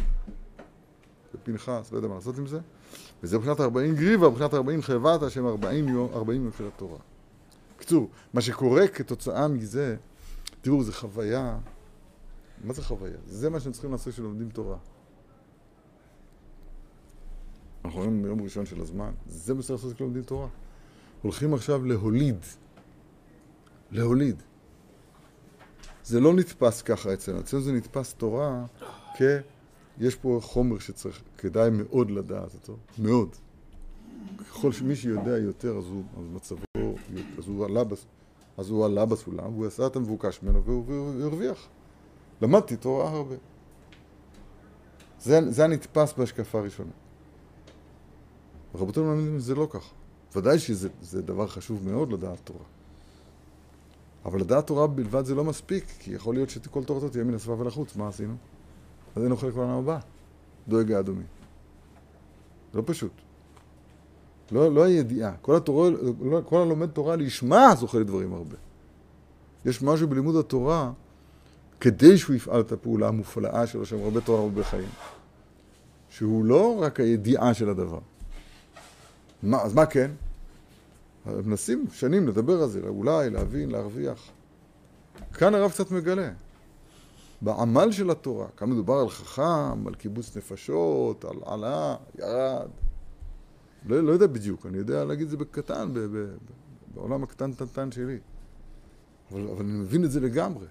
[1.35, 2.59] ופנחס, לא יודע מה לעשות עם זה,
[3.23, 6.97] וזה מבחינת ארבעים גריבה, מבחינת ארבעים חיבתה שהם ארבעים יום, ארבעים יום של התורה.
[7.85, 9.95] בקיצור, מה שקורה כתוצאה מזה,
[10.61, 11.57] תראו, זו חוויה,
[12.63, 13.17] מה זה חוויה?
[13.25, 14.77] זה מה שהם צריכים לעשות כשלומדים תורה.
[17.85, 20.47] אנחנו היום ביום ראשון של הזמן, זה מה שצריך לעשות כשלומדים תורה.
[21.21, 22.45] הולכים עכשיו להוליד.
[23.91, 24.43] להוליד.
[26.03, 28.65] זה לא נתפס ככה אצלנו, אצלנו זה נתפס תורה
[29.17, 29.21] כ...
[29.97, 33.35] יש פה חומר שצריך, כדאי מאוד לדעת אותו, מאוד.
[34.37, 36.95] ככל שמי שיודע יותר, אז, הוא, אז מצבו,
[37.37, 37.81] אז הוא עלה,
[38.57, 41.67] אז הוא עלה בסולם, והוא עשה את המבוקש ממנו והוא הרוויח.
[42.41, 43.35] למדתי תורה הרבה.
[45.19, 46.91] זה, זה הנתפס בהשקפה הראשונה.
[48.75, 49.93] רבותינו מאמינים שזה לא ככה.
[50.35, 52.65] ודאי שזה דבר חשוב מאוד לדעת תורה.
[54.25, 57.59] אבל לדעת תורה בלבד זה לא מספיק, כי יכול להיות שכל תורתו תהיה מן הסבב
[57.59, 58.35] ולחוץ, מה עשינו?
[59.15, 59.99] אז אין אוכל לעולם הבא,
[60.67, 61.23] דואג האדומי.
[62.73, 63.11] לא פשוט.
[64.51, 65.31] לא, לא הידיעה.
[65.41, 65.89] כל, התורה,
[66.45, 68.55] כל הלומד תורה לשמה זוכה לדברים הרבה.
[69.65, 70.91] יש משהו בלימוד התורה,
[71.79, 74.89] כדי שהוא יפעל את הפעולה המופלאה שלו, שהם הרבה תורה הרבה חיים.
[76.09, 77.99] שהוא לא רק הידיעה של הדבר.
[79.43, 80.11] מה, אז מה כן?
[81.25, 84.29] מנסים שנים לדבר על זה, אולי, להבין, להרוויח.
[85.33, 86.29] כאן הרב קצת מגלה.
[87.41, 92.69] בעמל של התורה, כאן מדובר על חכם, על קיבוץ נפשות, על עלה, ירד.
[93.85, 96.35] לא, לא יודע בדיוק, אני יודע להגיד את זה בקטן, ב, ב, ב,
[96.93, 98.17] בעולם הקטן-טנטן שלי.
[99.31, 100.65] אבל, אבל אני מבין את זה לגמרי.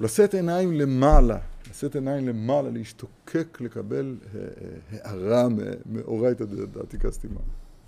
[0.00, 1.38] לשאת עיניים למעלה,
[1.70, 5.46] לשאת עיניים למעלה, להשתוקק, לקבל אה, אה, הערה
[5.86, 7.40] מאורייתא דעתיקה סתימה.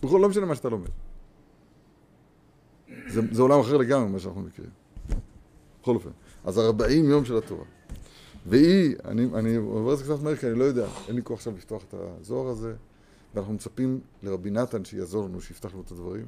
[0.03, 0.89] בכל לא משנה מה שאתה לומד.
[3.09, 4.71] זה, זה עולם אחר לגמרי ממה שאנחנו מכירים.
[5.81, 6.11] בכל אופן.
[6.45, 7.65] אז 40 יום של התורה.
[8.47, 11.39] והיא, אני, אני עובר את זה קצת מהר כי אני לא יודע, אין לי כוח
[11.39, 12.75] עכשיו לפתוח את הזוהר הזה,
[13.35, 16.27] ואנחנו מצפים לרבי נתן שיעזור לנו, שיפתח לנו את הדברים.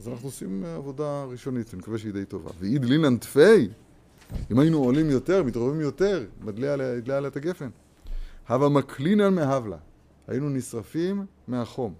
[0.00, 2.50] אז אנחנו עושים עבודה ראשונית, אני מקווה שהיא די טובה.
[2.60, 3.68] ואיד לינן תפי,
[4.50, 7.68] אם היינו עולים יותר, מתרוממים יותר, מדליה עליה את הגפן.
[8.48, 9.76] הווה מקלינן מהבלה,
[10.26, 11.94] היינו נשרפים מהחום.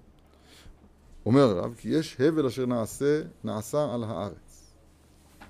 [1.26, 4.74] אומר הרב, כי יש הבל אשר נעשה, נעשה על הארץ.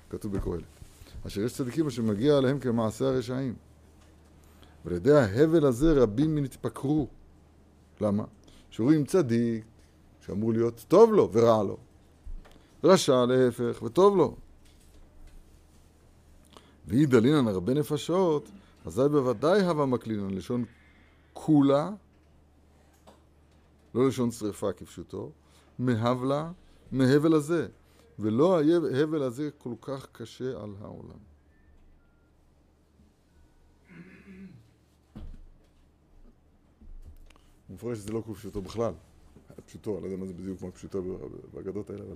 [0.09, 0.63] כתוב בקהלת.
[1.27, 3.53] אשר יש צדיקים אשר מגיע עליהם כמעשה הרשעים.
[4.85, 7.07] ועל ידי ההבל הזה רבים נתפקרו.
[8.01, 8.23] למה?
[8.69, 9.63] שרואים צדיק
[10.25, 11.77] שאמור להיות טוב לו ורע לו.
[12.83, 14.35] רשע להפך וטוב לו.
[16.87, 18.49] ואי דלינן הרבה נפשות,
[18.85, 20.65] אזי בוודאי הווה מקלינן לשון
[21.33, 21.91] כולה,
[23.95, 25.31] לא לשון שרפה כפשוטו,
[25.79, 26.51] מהבלה,
[26.91, 27.67] מהבל הזה.
[28.19, 28.59] ולא
[28.93, 31.34] ההבל הזה כל כך קשה על העולם.
[37.67, 38.93] הוא מפרש שזה לא כפשוטו בכלל.
[39.65, 41.01] פשוטו, אני לא יודע מה זה בדיוק כמו פשוטו
[41.53, 42.15] באגדות האלה, אבל,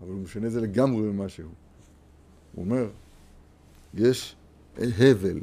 [0.00, 1.52] אבל הוא משנה את זה לגמרי ממה שהוא.
[2.54, 2.86] הוא אומר,
[3.94, 4.36] יש
[4.78, 5.40] הבל.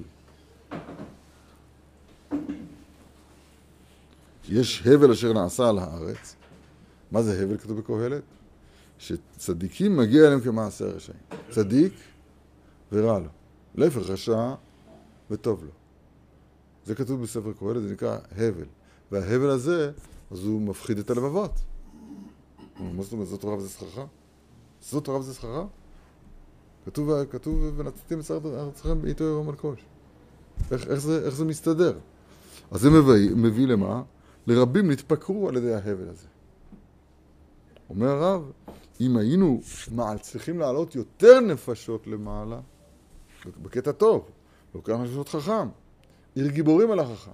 [4.49, 6.35] יש הבל אשר נעשה על הארץ.
[7.11, 8.23] מה זה הבל כתוב בקהלת?
[8.99, 11.19] שצדיקים מגיע אליהם כמעשה רשעים.
[11.49, 11.93] צדיק
[12.91, 13.29] ורע לו.
[13.75, 14.53] להפך, רשע
[15.31, 15.71] וטוב לו.
[16.85, 18.65] זה כתוב בספר קהלת, זה נקרא הבל.
[19.11, 19.91] וההבל הזה,
[20.31, 21.51] אז הוא מפחיד את הלבבות.
[22.79, 23.99] מה זאת אומרת, זאת תורה וזה שכרך?
[24.81, 25.65] זאת תורה וזה שכרך?
[26.85, 29.79] כתוב, כתוב, ונתתם את ארצכם בעיתו ירום מלכוש.
[30.71, 31.99] איך, איך, זה, איך זה מסתדר?
[32.71, 34.03] אז זה מביא, מביא למה?
[34.47, 36.27] לרבים נתפקרו על ידי ההבל הזה.
[37.89, 38.51] אומר הרב,
[39.01, 39.61] אם היינו
[40.21, 42.59] צריכים לעלות יותר נפשות למעלה,
[43.61, 44.29] בקטע טוב,
[44.75, 45.67] לוקח נפשות חכם,
[46.35, 47.31] עיר גיבורים על החכם,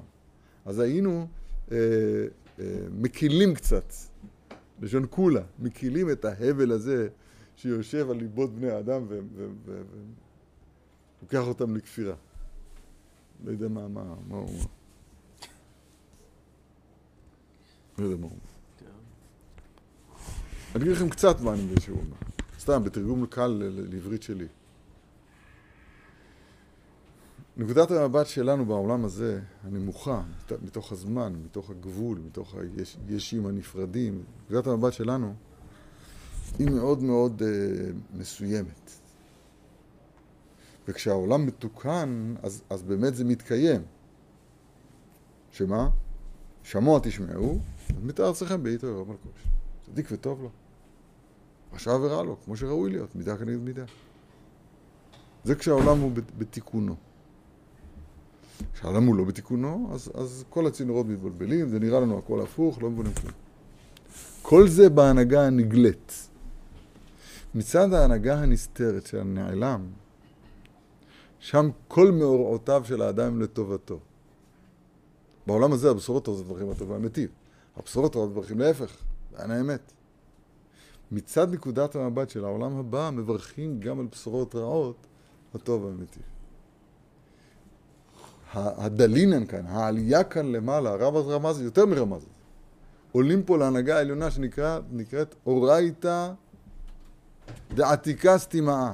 [0.65, 1.27] אז היינו
[1.71, 1.77] אה,
[2.59, 3.93] אה, מקילים קצת,
[4.81, 7.07] לשון כולה, מקילים את ההבל הזה
[7.55, 9.05] שיושב על ליבות בני האדם
[11.21, 12.15] ולוקח אותם לכפירה.
[13.45, 14.65] לא יודע מה, מה, מה הוא אומר.
[17.97, 18.57] לא יודע מה הוא אומר.
[20.75, 22.15] אני אגיד לכם קצת מה אני מבין שהוא אומר.
[22.59, 24.47] סתם, בתרגום קל לעברית שלי.
[27.57, 30.23] נקודת המבט שלנו בעולם הזה, הנמוכה,
[30.61, 32.55] מתוך הזמן, מתוך הגבול, מתוך
[33.07, 35.33] הישים הנפרדים, נקודת המבט שלנו
[36.59, 37.47] היא מאוד מאוד אה,
[38.13, 38.91] מסוימת.
[40.87, 43.81] וכשהעולם מתוקן, אז, אז באמת זה מתקיים.
[45.51, 45.89] שמה?
[46.63, 47.59] שמוע תשמעו,
[48.03, 49.47] מתאר ארצכם בעיתו ירום מלכוש.
[49.85, 50.49] צדיק וטוב לו.
[51.73, 53.85] רשע ורע לו, כמו שראוי להיות, מידה כנגד מידה.
[55.43, 56.95] זה כשהעולם הוא בתיקונו.
[58.73, 62.89] כשהעולם הוא לא בתיקונו, אז, אז כל הצינורות מתבלבלים, זה נראה לנו הכל הפוך, לא
[62.89, 63.33] מבינים כלום.
[64.41, 66.29] כל זה בהנהגה הנגלית.
[67.55, 69.87] מצד ההנהגה הנסתרת של הנעלם,
[71.39, 73.99] שם כל מאורעותיו של האדם לטובתו.
[75.47, 77.29] בעולם הזה הבשורות טובות דברים הטוב והמיטיב.
[77.77, 78.97] הבשורות טובות דברים להפך,
[79.31, 79.91] בעין האמת.
[81.11, 85.07] מצד נקודת המבט של העולם הבא, מברכים גם על בשורות רעות,
[85.53, 86.23] הטוב והמיטיב.
[88.53, 92.25] הדלינן כאן, העלייה כאן למעלה, הרב רמז יותר מרמז.
[93.11, 96.31] עולים פה להנהגה העליונה שנקראת אורייתא
[97.75, 98.93] דעתיקה סתימאה.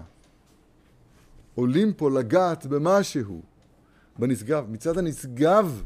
[1.56, 3.42] עולים פה לגעת במשהו,
[4.20, 4.66] בנשגב.
[4.70, 5.84] מצד הנשגב,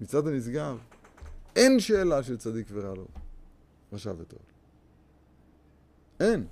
[0.00, 0.78] מצד הנשגב,
[1.56, 3.06] אין שאלה של צדיק ורע לו,
[3.92, 4.38] רשע וטוב.
[6.20, 6.46] אין.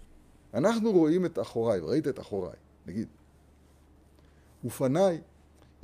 [0.54, 2.56] אנחנו רואים את אחוריי, ראית את אחוריי,
[2.86, 3.08] נגיד.
[4.64, 5.20] ופניי,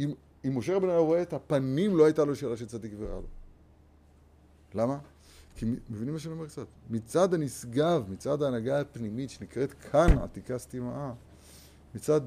[0.01, 0.13] אם,
[0.45, 3.27] אם משה רבנו היה רואה את הפנים, לא הייתה לו שאלה של צדיק ורע לו.
[4.75, 4.99] למה?
[5.57, 6.67] כי מבינים מה שאני אומר קצת?
[6.91, 11.13] מצד הנשגב, מצד ההנהגה הפנימית שנקראת כאן עתיקה סתימאה,
[11.95, 12.21] מצד,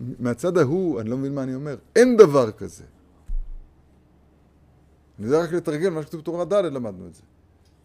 [0.00, 2.84] מהצד ההוא, אני לא מבין מה אני אומר, אין דבר כזה.
[5.18, 7.22] אני יודע רק לתרגל מה שכתוב בתורה ד' למדנו את זה.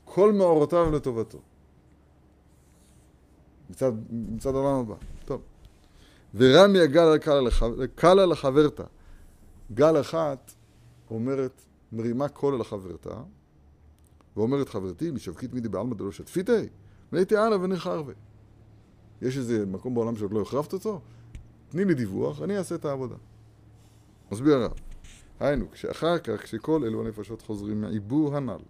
[0.05, 1.39] כל מאורותיו לטובתו.
[3.69, 4.95] מצד, מצד העולם הבא.
[5.25, 5.41] טוב.
[6.35, 7.17] ורמי הגל
[7.95, 8.83] קלה לחברתה.
[9.73, 10.51] גל אחת
[11.09, 11.61] אומרת,
[11.91, 13.21] מרימה קול אל החברתה,
[14.37, 16.67] ואומרת חברתי, משווקית מידי בעלמא דלא שתפיתי,
[17.11, 18.13] והייתי הלאה ונחרבה.
[19.21, 21.01] יש איזה מקום בעולם שעוד לא החרבת אותו?
[21.69, 23.15] תני לי דיווח, אני אעשה את העבודה.
[24.31, 24.73] מסביר הרב.
[25.39, 28.61] היינו, כשאחר כך, כשכל אלו הנפשות חוזרים מעיבור הנ"ל,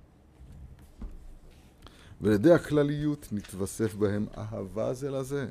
[2.21, 5.49] ולידי הכלליות נתווסף בהם אהבה זה לזה.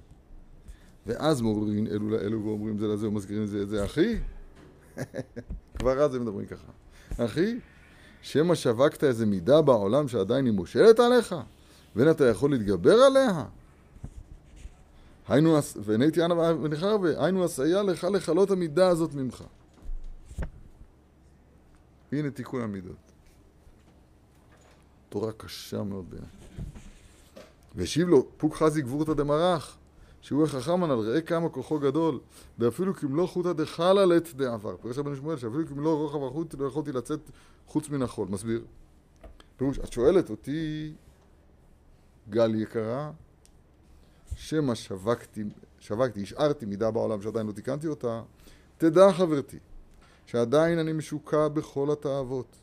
[1.07, 4.18] ואז מורים אלו לאלו ואומרים זה לזה ומזכירים זה את זה, אחי,
[5.78, 6.72] כבר אז הם מדברים ככה.
[7.24, 7.59] אחי,
[8.22, 11.34] שמא שווקת איזה מידה בעולם שעדיין היא מושלת עליך,
[11.97, 13.44] ואין אתה יכול להתגבר עליה?
[15.28, 19.44] היינו, ונהייתי אנה ונחרבה, היינו עשיה לך לכלות המידה הזאת ממך.
[22.12, 22.97] הנה תיקון המידות.
[25.09, 26.28] תורה קשה מאוד בעיניי.
[27.74, 29.76] והשיב לו, פוק חזי גבורתא דמרח,
[30.27, 32.20] שהוא החכם הנ"ל, ראה כמה כוחו גדול,
[32.59, 34.77] ואפילו כמלוא חוטא דחלה לית דעבר.
[34.77, 37.20] פירוש רבנו שמואל, שאפילו כמלוא רוחב החוט לא יכולתי לצאת
[37.66, 38.29] חוץ מן החול.
[38.31, 38.64] מסביר.
[39.57, 40.93] פירוש, את שואלת אותי,
[42.31, 43.11] גל יקרה,
[44.37, 45.45] שמא שווקתי,
[45.81, 48.22] שווקתי, השארתי מידה בעולם שעדיין לא תיקנתי אותה,
[48.79, 49.59] תדע חברתי,
[50.27, 52.57] שעדיין אני משוקע בכל התאוות,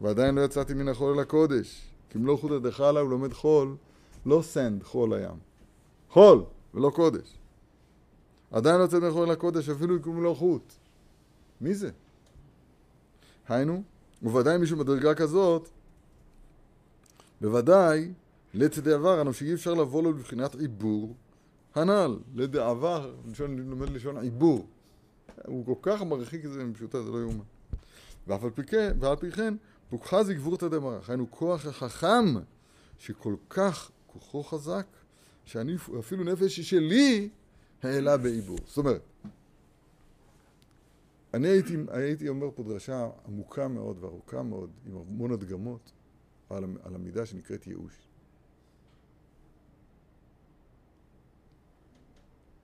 [0.00, 3.76] ועדיין לא יצאתי מן החול אל הקודש, כמלוא חוטא דחלה הוא לומד חול,
[4.26, 5.49] לא סנד, חול הים.
[6.10, 6.44] חול,
[6.74, 7.38] ולא קודש.
[8.50, 10.72] עדיין לא יוצאת מחול לקודש, אפילו אם לא חוט.
[11.60, 11.90] מי זה?
[13.48, 13.82] היינו,
[14.22, 15.68] ובוודאי מישהו מדרגה כזאת,
[17.40, 18.12] בוודאי,
[18.54, 21.14] לצדי עבר, אנו שאי אפשר לבוא לו לבחינת עיבור
[21.74, 24.66] הנ"ל, לדעבר, לשון, לומד לשון עיבור.
[25.46, 27.44] הוא כל כך מרחיק את זה מפשוטה, זה לא יאומן.
[28.26, 28.96] ואף על פי כן,
[29.34, 29.54] כן,
[29.90, 32.34] פוקחזי גבורתא דמרח, היינו כוח החכם,
[32.98, 34.86] שכל כך כוחו חזק,
[35.50, 37.28] שאני אפילו נפש שלי
[37.82, 38.58] העלה בעיבור.
[38.66, 39.02] זאת אומרת,
[41.34, 45.92] אני הייתי, הייתי אומר פה דרשה עמוקה מאוד וארוכה מאוד, עם המון הדגמות,
[46.50, 48.08] על, על המידה שנקראת ייאוש.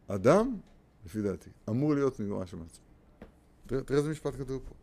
[0.09, 0.57] אדם,
[1.05, 2.84] לפי דעתי, אמור להיות מיואש מעצמו.
[3.66, 4.74] תראה, תראה איזה משפט כתוב פה.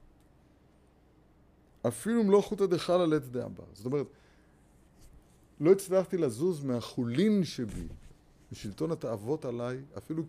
[1.88, 3.64] אפילו לא חוטא דחלה לית דאמבר.
[3.74, 4.08] זאת אומרת,
[5.60, 7.88] לא הצלחתי לזוז מהחולין שבי,
[8.52, 10.24] משלטון התאוות עליי, אפילו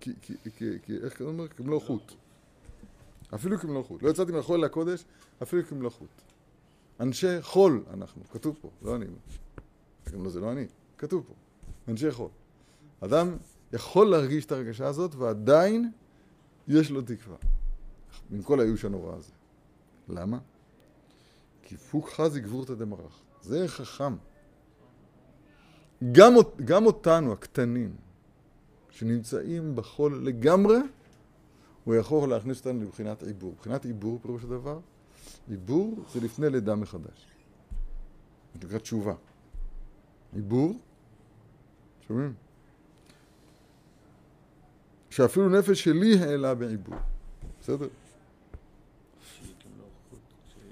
[0.00, 1.48] כי, כי, כי, כי איך אתה אומר?
[1.48, 2.12] כמלוא חוט.
[3.34, 4.02] אפילו כמלוא חוט.
[4.02, 5.04] לא יצאתי מהחול לקודש,
[5.42, 6.08] אפילו כמלוא חוט.
[7.00, 9.06] אנשי חול אנחנו, כתוב פה, לא אני.
[10.12, 10.66] גם לא זה לא אני,
[10.98, 11.34] כתוב פה.
[11.88, 12.28] אנשי חול.
[13.00, 13.36] אדם
[13.72, 15.92] יכול להרגיש את הרגשה הזאת, ועדיין
[16.68, 17.36] יש לו תקווה.
[18.32, 19.32] עם כל הייאוש הנורא הזה.
[20.08, 20.38] למה?
[21.62, 23.20] כי פוק חזי גבורתא דמרח.
[23.42, 24.14] זה חכם.
[26.12, 26.32] גם,
[26.64, 27.96] גם אותנו, הקטנים,
[28.90, 30.78] שנמצאים בחול לגמרי,
[31.84, 33.52] הוא יכול להכניס אותנו לבחינת עיבור.
[33.52, 34.78] מבחינת עיבור, פירוש הדבר,
[35.48, 37.26] עיבור זה לפני לידה מחדש.
[38.54, 39.14] זה נקרא תשובה.
[40.34, 40.78] עיבור,
[42.08, 42.34] שומעים?
[45.10, 46.94] שאפילו נפש שלי העלה בעיבור.
[47.60, 47.88] בסדר?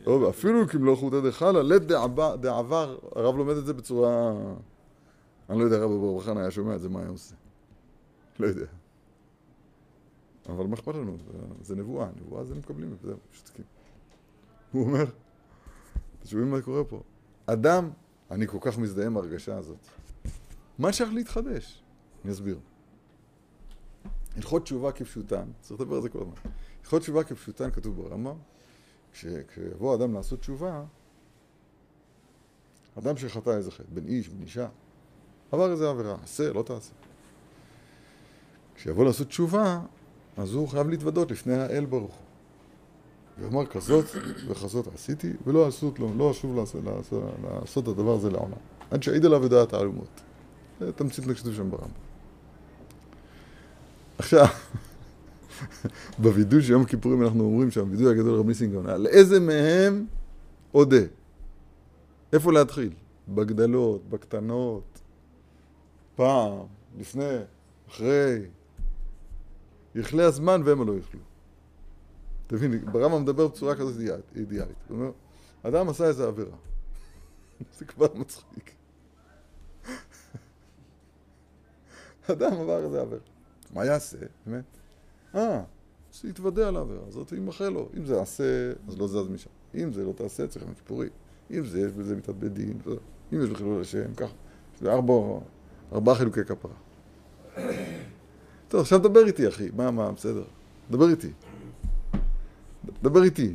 [0.09, 1.17] טוב, אפילו כמלוא חוטא
[1.65, 1.83] לית
[2.41, 4.33] דעבר, הרב לומד את זה בצורה...
[5.51, 7.35] אני לא יודע, הרב ברוך חנה היה שומע את זה, מה היה עושה?
[8.39, 8.67] לא יודע.
[10.49, 11.17] אבל מה אכפת לנו?
[11.61, 13.65] זה נבואה, נבואה זה מקבלים, זהו, שותקים.
[14.73, 15.05] הוא אומר,
[16.19, 17.03] אתם שומעים מה קורה פה?
[17.47, 17.91] אדם,
[18.31, 19.87] אני כל כך מזדהה עם ההרגשה הזאת.
[20.79, 21.83] מה שייך להתחדש?
[22.25, 22.59] אני אסביר.
[24.37, 26.35] הלכות תשובה כפשוטן, צריך לדבר על זה כל הזמן.
[26.83, 28.37] הלכות תשובה כפשוטן כתוב ברמב"ם,
[29.49, 30.83] כשיבוא אדם לעשות תשובה,
[32.99, 34.69] אדם שחטא איזה חטא, בן איש, בן אישה,
[35.53, 36.93] עבר איזה עבירה, עשה, לא תעשה.
[38.75, 39.81] כשיבוא לעשות תשובה,
[40.37, 42.29] אז הוא חייב להתוודות לפני האל ברוך הוא.
[43.41, 44.05] ואומר כזאת
[44.49, 48.53] וכזאת עשיתי, ולא אסות לו, לא אשוב לעשות, לעשות, לעשות את הדבר הזה לעולם.
[48.91, 50.21] עד שיעיד עליו ודעת האלומות.
[50.81, 51.89] זה תמצית מה שכתוב שם ברמב"ם.
[54.19, 54.47] עכשיו,
[56.23, 60.07] בווידוי של יום הכיפורים אנחנו אומרים שם, וידוי הגדול רב ניסים גאון, על איזה מהם
[60.75, 61.03] אודה?
[62.33, 62.93] איפה להתחיל?
[63.29, 65.01] בגדלות, בקטנות,
[66.17, 66.59] פעם,
[66.99, 67.39] לפני,
[67.89, 68.47] אחרי.
[69.95, 71.21] יכלה הזמן והם לא יאכלו.
[72.47, 73.95] תבין, ברמב"ם מדבר בצורה כזאת
[74.37, 74.77] אידיאלית.
[74.89, 75.11] הוא אומר,
[75.63, 76.57] אדם עשה איזה עבירה.
[77.79, 78.71] זה כבר מצחיק.
[82.33, 83.21] אדם עבר איזה עבירה.
[83.75, 84.19] מה יעשה?
[84.47, 84.78] באמת?
[85.35, 85.63] אה,
[86.13, 87.89] שיתוודה על העבירה הזאת וימחה לו.
[87.97, 89.51] אם זה עשה, אז לא זז משם.
[89.75, 91.09] אם זה לא תעשה, צריך עם כיפורי.
[91.51, 92.79] אם זה, יש בזה מיתת בית דין.
[93.33, 94.35] אם יש בחילול השם, ככה.
[94.81, 95.15] זה ארבע,
[95.93, 96.73] ארבעה חילוקי כפרה.
[98.69, 99.69] טוב, עכשיו דבר איתי, אחי.
[99.77, 100.45] מה, מה, בסדר.
[100.91, 101.33] דבר איתי.
[103.03, 103.55] דבר איתי.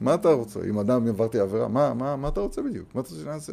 [0.00, 0.60] מה אתה רוצה?
[0.68, 2.94] אם אדם עברתי עבירה, מה, מה, מה אתה רוצה בדיוק?
[2.94, 3.52] מה אתה רוצה שנעשה?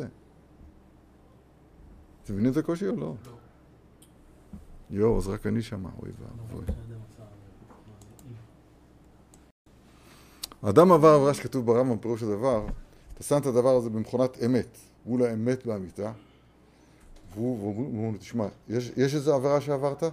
[2.23, 3.15] אתם מבינים את הקושי או לא?
[3.25, 3.31] לא.
[4.89, 6.65] יואו, אז רק אני שמע, אוי ואבוי.
[10.63, 12.65] האדם עבר עבירה שכתוב ברמב"ם, פירוש הדבר,
[13.13, 14.77] אתה שם את הדבר הזה במכונת אמת.
[15.05, 16.11] מול האמת באמיתה,
[17.33, 20.03] והוא אומר לו, תשמע, יש, יש איזו עבירה שעברת?
[20.03, 20.11] אז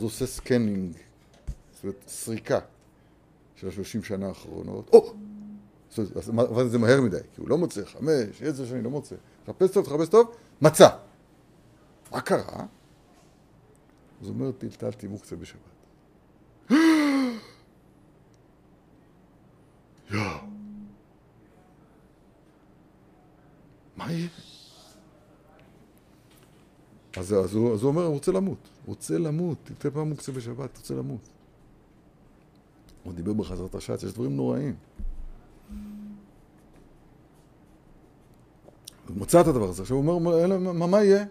[0.00, 0.96] הוא עושה scanning,
[1.74, 2.58] זאת אומרת, סריקה
[3.56, 4.90] של השלושים שנה האחרונות.
[4.92, 5.14] או!
[6.38, 9.14] אבל זה מהר מדי, כי הוא לא מוצא חמש, עשר שנים לא מוצא.
[9.44, 10.88] תחפש טוב, תחפש טוב, מצא.
[12.12, 12.66] מה קרה?
[14.20, 15.60] אז הוא אומר, טלטלתי מוקצה בשבת.
[20.10, 20.38] יואו.
[23.96, 24.28] מה יהיה?
[27.26, 28.68] אז, אז, הוא, אז הוא אומר, הוא רוצה למות.
[28.86, 29.70] רוצה למות.
[29.78, 31.20] תראה פעם מוקצה בשבת, רוצה למות.
[33.04, 34.74] הוא דיבר בחזרת השץ, יש דברים נוראים.
[39.08, 39.82] הוא מצא את הדבר הזה.
[39.82, 41.24] עכשיו הוא אומר, "אלא, מה, מה יהיה?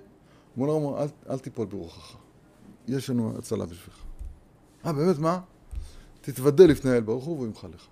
[0.55, 2.15] הוא אומר אל, אל תיפול ברוחך.
[2.87, 3.97] יש לנו הצלה בשבילך.
[4.85, 5.39] אה, באמת, מה?
[6.21, 7.87] תתוודה לפני האל ברוך הוא והוא ימחל לך.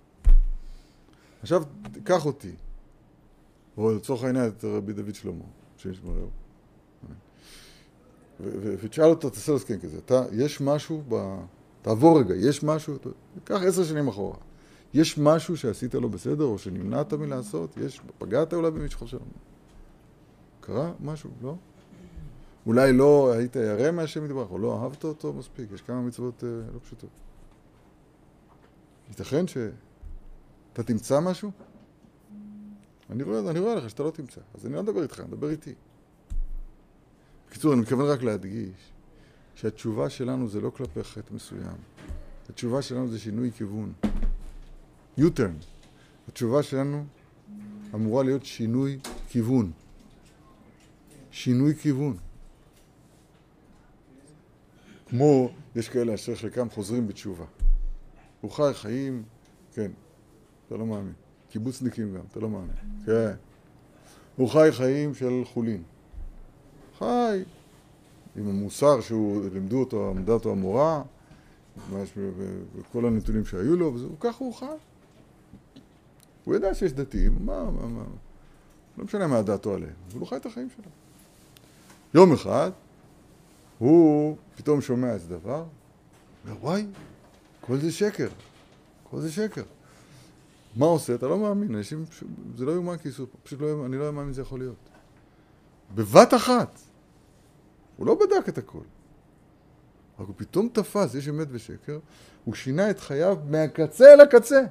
[1.42, 1.64] עכשיו,
[2.04, 2.52] קח אותי,
[3.78, 5.44] או לצורך העניין את רבי דוד שלמה,
[5.78, 6.16] שישמרהו.
[6.18, 6.43] ו- ו-
[8.40, 11.36] ותשאל אותו, תעשה לו סכן כזה, אתה, יש משהו ב...
[11.82, 12.96] תעבור רגע, יש משהו,
[13.44, 14.38] קח עשר שנים אחורה.
[14.94, 17.78] יש משהו שעשית לא בסדר, או שנמנעת מלעשות?
[17.78, 19.18] יש, פגעת אולי במישהו חושב?
[20.62, 21.56] קרה משהו, לא?
[22.66, 26.50] אולי לא היית ירא מהשם יתברך, או לא אהבת אותו מספיק, יש כמה מצוות אה,
[26.74, 27.10] לא פשוטות.
[29.10, 31.52] ייתכן שאתה תמצא משהו?
[33.10, 35.50] אני רואה, אני רואה לך שאתה לא תמצא, אז אני לא מדבר איתך, אני מדבר
[35.50, 35.74] איתי.
[37.54, 38.92] בקיצור, אני מתכוון רק להדגיש
[39.56, 41.78] שהתשובה שלנו זה לא כלפי חטא מסוים.
[42.50, 43.94] התשובה שלנו זה שינוי כיוון.
[45.20, 45.66] U-turn.
[46.28, 47.06] התשובה שלנו
[47.96, 49.72] אמורה להיות שינוי כיוון.
[51.32, 52.18] שינוי כיוון.
[55.06, 57.46] כמו, יש כאלה אשר חלקם חוזרים בתשובה.
[58.42, 59.24] הוא חי חיים,
[59.74, 59.92] כן,
[60.68, 61.14] אתה לא מאמין.
[61.50, 62.76] קיבוצניקים גם, אתה לא מאמין.
[63.06, 63.36] כן.
[64.36, 65.84] הוא חי חיים של חולין.
[67.04, 67.44] חי
[68.36, 71.04] עם המוסר שהוא, לימדו אותו, עמדה אותו המורה,
[72.76, 74.66] וכל הנתונים שהיו לו, וזה, ככה הוא חי.
[76.44, 78.04] הוא ידע שיש דתיים, מה, מה, מה,
[78.98, 80.92] לא משנה מה דעתו עליהם, אבל הוא חי את החיים שלו.
[82.14, 82.72] יום אחד,
[83.78, 85.66] הוא פתאום שומע איזה דבר,
[86.46, 86.86] אומר, וואי,
[87.62, 88.30] כל זה שקר,
[89.10, 89.64] כל זה שקר.
[90.76, 91.16] מה עושה?
[91.16, 92.06] אתה לא מאמין, אנשים,
[92.58, 93.10] זה לא יאומן כי
[93.44, 94.76] פשוט לא אני לא מאמין שזה יכול להיות.
[95.96, 96.80] בבת אחת,
[97.98, 98.80] הוא לא בדק את הכל.
[100.20, 102.00] רק הוא פתאום תפס, יש אמת ושקר,
[102.46, 104.62] הוא שינה את חייו מהקצה אל הקצה.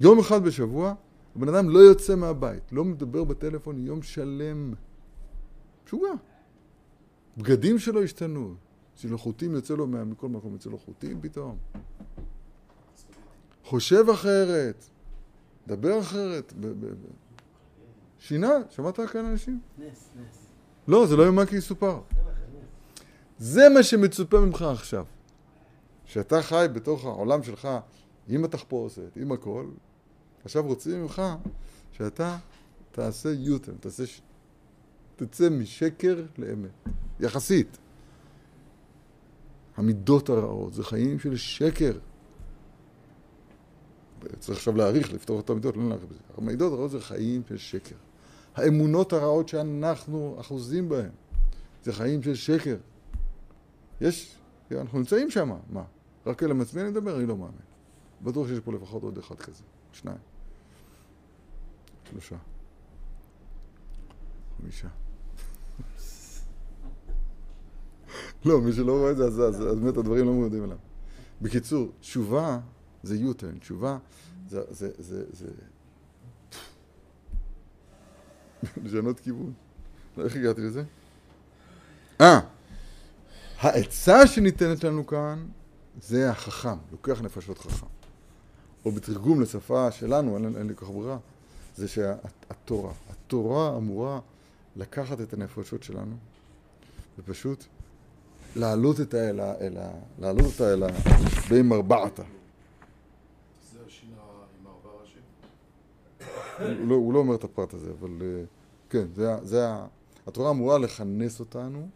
[0.00, 0.94] יום אחד בשבוע,
[1.36, 4.74] הבן אדם לא יוצא מהבית, לא מדבר בטלפון יום שלם.
[5.86, 6.08] משוגע.
[7.36, 8.54] בגדים שלו השתנו.
[8.94, 11.56] של חוטים יוצא לו, מה- מכל מקום יוצא לו חוטים פתאום.
[13.64, 14.84] חושב אחרת,
[15.66, 16.52] דבר אחרת.
[16.60, 16.94] ב- ב- ב-
[18.18, 19.60] שינה, שמעת כאן אנשים?
[19.78, 20.39] נס, נס.
[20.90, 22.00] לא, זה לא יאומן כי יסופר.
[23.38, 25.04] זה מה שמצופה ממך עכשיו.
[26.04, 27.68] שאתה חי בתוך העולם שלך
[28.28, 29.66] עם התחפושת, עם הכל,
[30.44, 31.22] עכשיו רוצים ממך
[31.92, 32.38] שאתה
[32.92, 34.06] תעשה יוטן, תעשה...
[34.06, 34.22] ש-
[35.16, 36.70] תצא משקר לאמת,
[37.20, 37.78] יחסית.
[39.76, 41.92] המידות הרעות זה חיים של שקר.
[44.38, 46.20] צריך עכשיו להעריך, לפתור את המידות, לא נעריך בזה.
[46.38, 47.96] המידות הרעות זה חיים של שקר.
[48.54, 51.10] האמונות הרעות שאנחנו אחוזים בהן,
[51.82, 52.76] זה חיים של שקר.
[54.00, 54.36] יש,
[54.72, 55.84] אנחנו נמצאים שם, מה?
[56.26, 57.60] רק אל עצמי אני מדבר, אני לא מאמין.
[58.22, 60.18] בטוח שיש פה לפחות עוד אחד כזה, שניים,
[62.10, 62.36] שלושה,
[64.58, 64.88] חמישה.
[68.44, 70.78] לא, מי שלא רואה את זה, אז, אז, אז באמת הדברים לא מיודעים עליו.
[71.42, 72.60] בקיצור, תשובה
[73.02, 73.98] זה U-turn, תשובה
[74.48, 75.46] זה, זה, זה, זה...
[78.84, 79.52] לשנות כיוון.
[80.16, 80.82] לא, איך הגעתי לזה?
[82.20, 82.40] אה,
[83.58, 85.46] העצה שניתנת לנו כאן
[86.02, 87.86] זה החכם, לוקח נפשות חכם.
[88.84, 91.18] או בתרגום לשפה שלנו, אין, אין לי כל כך ברירה,
[91.76, 94.20] זה שהתורה, התורה אמורה
[94.76, 96.16] לקחת את הנפשות שלנו
[97.18, 97.64] ופשוט
[98.56, 99.88] להעלות את האלה, אלה,
[100.18, 100.86] להעלות אותה אל ה...
[101.48, 102.22] בין ארבעתה.
[103.72, 104.16] זה השינה
[104.60, 105.22] עם ארבע ראשים?
[106.18, 106.26] הוא
[106.60, 108.42] לא, הוא לא אומר את הפרט הזה, אבל אה,
[108.90, 109.66] כן, זה, זה.
[110.26, 111.88] התורה אמורה לכנס אותנו,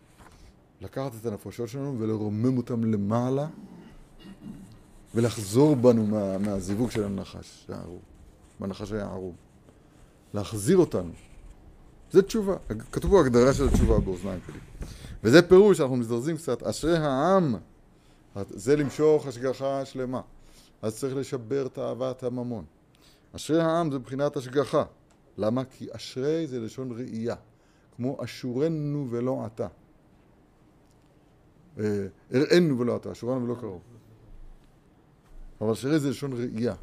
[0.81, 3.47] לקחת את הנפשות שלנו ולרומם אותם למעלה
[5.15, 8.01] ולחזור בנו מה, מהזיווג של הנחש, הערוב,
[8.61, 9.35] מהנחש היה ערוב.
[10.35, 11.11] להחזיר אותנו.
[12.11, 12.57] זה תשובה.
[12.93, 14.89] כתוב פה הגדרה של התשובה באוזניים שלי.
[15.25, 17.57] וזה פירוש, אנחנו מזדרזים קצת, אשרי העם.
[18.51, 20.21] זה למשוך השגחה שלמה.
[20.83, 22.65] אז צריך לשבר תאוות הממון.
[23.37, 24.85] אשרי העם זה מבחינת השגחה.
[25.39, 25.65] למה?
[25.65, 27.37] כי אשרי זה לשון ראייה,
[27.97, 29.69] כמו אשורנו ולא עתה.
[31.79, 33.83] אה, הראינו ולא עתה, אשורנו ולא קרוב.
[35.61, 36.75] אבל אשרי זה לשון ראייה.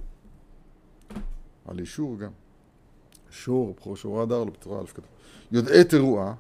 [1.66, 2.32] על אישור גם.
[3.30, 5.06] שור, בכור שור הדר, לא בצורה א' כתוב.
[5.52, 6.34] יודעי תרועה,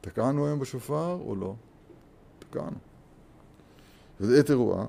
[0.00, 1.54] תקענו היום בשופר או לא?
[2.38, 2.76] תקענו.
[4.20, 4.86] יודעי תרועה,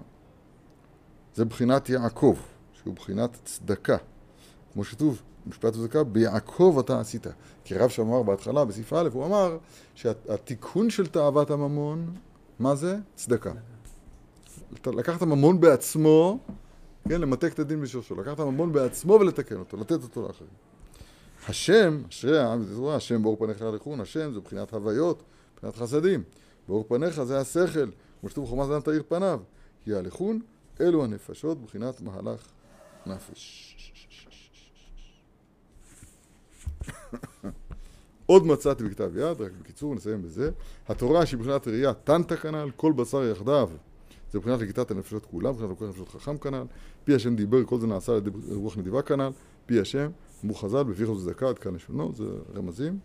[1.36, 2.38] זה בחינת יעקב,
[2.84, 3.98] שהוא בחינת צדקה.
[4.74, 7.28] כמו שכתוב, משפט צדקה, ביעקב אתה עשית.
[7.64, 9.58] כי רב שאמר בהתחלה, בסעיף א', הוא אמר
[9.96, 12.14] שהתיקון של תאוות הממון,
[12.60, 12.98] מה זה?
[13.16, 13.52] צדקה.
[14.86, 16.40] לקחת את הממון בעצמו,
[17.10, 18.16] כן, למתק את הדין בשורשו.
[18.16, 20.50] לקחת את הממון בעצמו ולתקן אותו, לתת אותו לאחרים.
[21.48, 25.24] השם, אשרי העם, זה רואה, השם באור פניך לכון, השם זה מבחינת הוויות,
[25.54, 26.24] מבחינת חסדים.
[26.68, 29.40] באור פניך זה השכל, כמו שכתוב חומת אדם תאיר פניו.
[29.84, 30.40] כי הלכון,
[30.82, 32.48] אלו הנפשות מבחינת מהלך
[33.06, 33.68] נפש.
[38.26, 40.52] עוד מצאתי בכתב יד, רק בקיצור נסיים בזה.
[40.88, 43.70] התורה שהיא מבחינת ראייה, תנתא כנ"ל, כל בשר יחדיו.
[44.32, 46.64] זה מבחינת לגיטת הנפשות כולם, מבחינת לוקח נפשות חכם כנ"ל.
[47.04, 49.30] פי השם דיבר, כל זה נעשה על ידי רוח נדיבה כנ"ל.
[49.66, 50.12] פי השם,
[50.44, 52.26] אמרו חז"ל, בפיך צדקה, עד כאן לשונו, זה
[52.56, 53.00] רמזים.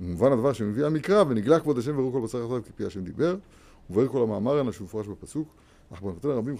[0.00, 3.36] במובן הדבר שמביא המקרא, ונגלה כבוד השם וראו כל בשר יחדיו, כי פי השם דיבר.
[3.90, 5.54] ובאר כל המאמר הנה שמפורש בפסוק,
[5.92, 6.56] אך במקום הרבים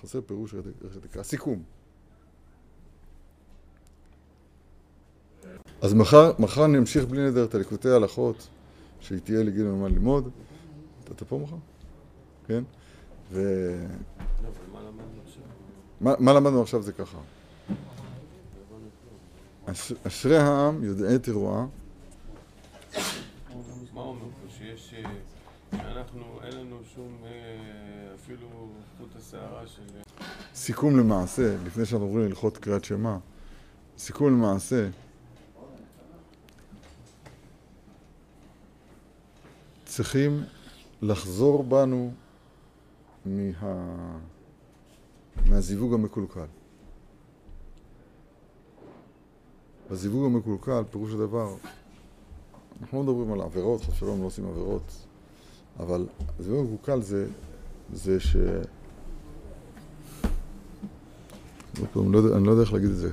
[0.00, 1.22] חסר פירוש רשת תקרא.
[5.82, 8.48] אז מחר, מחר אני אמשיך בלי נדר את הליקוטי ההלכות,
[9.00, 10.30] שהיא תהיה לגיל מה ללמוד.
[11.04, 11.56] אתה, פה מחר?
[12.46, 12.64] כן?
[13.30, 13.40] ו...
[16.00, 16.82] מה למדנו עכשיו?
[16.82, 17.18] זה ככה.
[19.66, 21.66] אש, אשרי העם יודעי תרועה,
[23.94, 24.54] מה אומר פה?
[24.58, 24.94] שיש...
[24.94, 25.10] אה,
[25.72, 27.30] שאנחנו, אין לנו שום אה,
[28.14, 28.48] אפילו
[28.98, 29.82] חוט השערה של...
[30.54, 33.16] סיכום למעשה, לפני שאנחנו עוברים להלכות קריאת שמע,
[33.98, 34.88] סיכום למעשה,
[39.96, 40.42] צריכים
[41.02, 42.12] לחזור בנו
[43.26, 43.52] מה...
[45.46, 46.44] מהזיווג המקולקל.
[49.90, 51.54] בזיווג המקולקל, פירוש הדבר,
[52.82, 55.06] אנחנו לא מדברים על עבירות, חס ושלום לא עושים עבירות,
[55.80, 56.06] אבל
[56.38, 57.26] הזיווג המקולקל זה,
[57.92, 58.36] זה ש...
[61.96, 63.10] אני לא יודע- אני לא יודע איך להגיד את זה.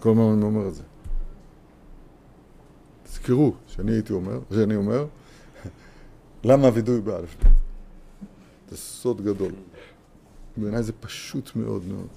[0.00, 0.82] כל הזמן אני אומר את זה.
[3.04, 5.06] תזכרו שאני הייתי אומר, שאני אומר,
[6.44, 7.36] למה הווידוי באלף?
[8.70, 9.52] זה סוד גדול.
[10.56, 12.08] בעיניי זה פשוט מאוד מאוד.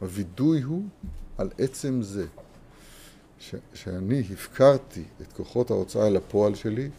[0.00, 0.82] הווידוי הוא
[1.38, 2.26] על עצם זה
[3.38, 6.90] ש- שאני הפקרתי את כוחות ההוצאה אל הפועל שלי,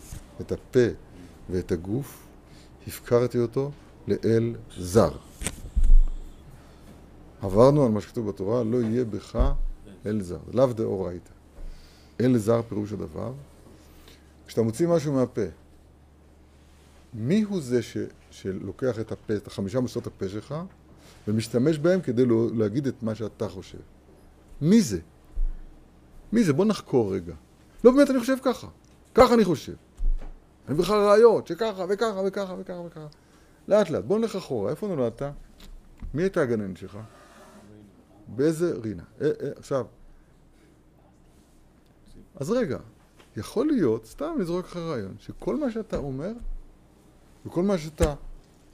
[0.42, 0.80] את הפה
[1.50, 2.28] ואת הגוף,
[2.88, 3.72] הפקרתי אותו
[4.08, 5.12] לאל זר.
[7.42, 9.52] עברנו על מה שכתוב בתורה, לא יהיה בך
[10.06, 11.30] אל זר, לאו דאורייתא.
[12.22, 13.34] אל זר פירוש הדבר,
[14.48, 15.42] כשאתה מוציא משהו מהפה,
[17.14, 17.98] מי הוא זה ש,
[18.32, 20.56] שלוקח את הפה, את החמישה מוסדות הפה שלך,
[21.28, 23.78] ומשתמש בהם כדי לא, להגיד את מה שאתה חושב?
[24.62, 25.00] מי זה?
[26.34, 26.54] מי זה?
[26.54, 27.34] בוא נחקור רגע.
[27.84, 28.68] לא באמת אני חושב ככה,
[29.16, 29.74] ככה אני חושב.
[30.68, 33.08] אני בכלל ראיות שככה וככה וככה וככה וככה.
[33.68, 35.22] לאט לאט, בוא נלך אחורה, איפה נולדת?
[36.14, 36.98] מי הייתה הגננת שלך?
[38.28, 39.04] באיזה רינה?
[39.22, 39.86] אה, אה, עכשיו,
[42.36, 42.78] אז רגע,
[43.38, 46.32] יכול להיות, סתם נזרוק לך רעיון, שכל מה שאתה אומר
[47.46, 48.14] וכל מה שאתה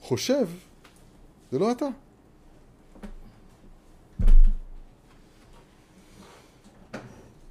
[0.00, 0.48] חושב,
[1.52, 1.86] זה לא אתה.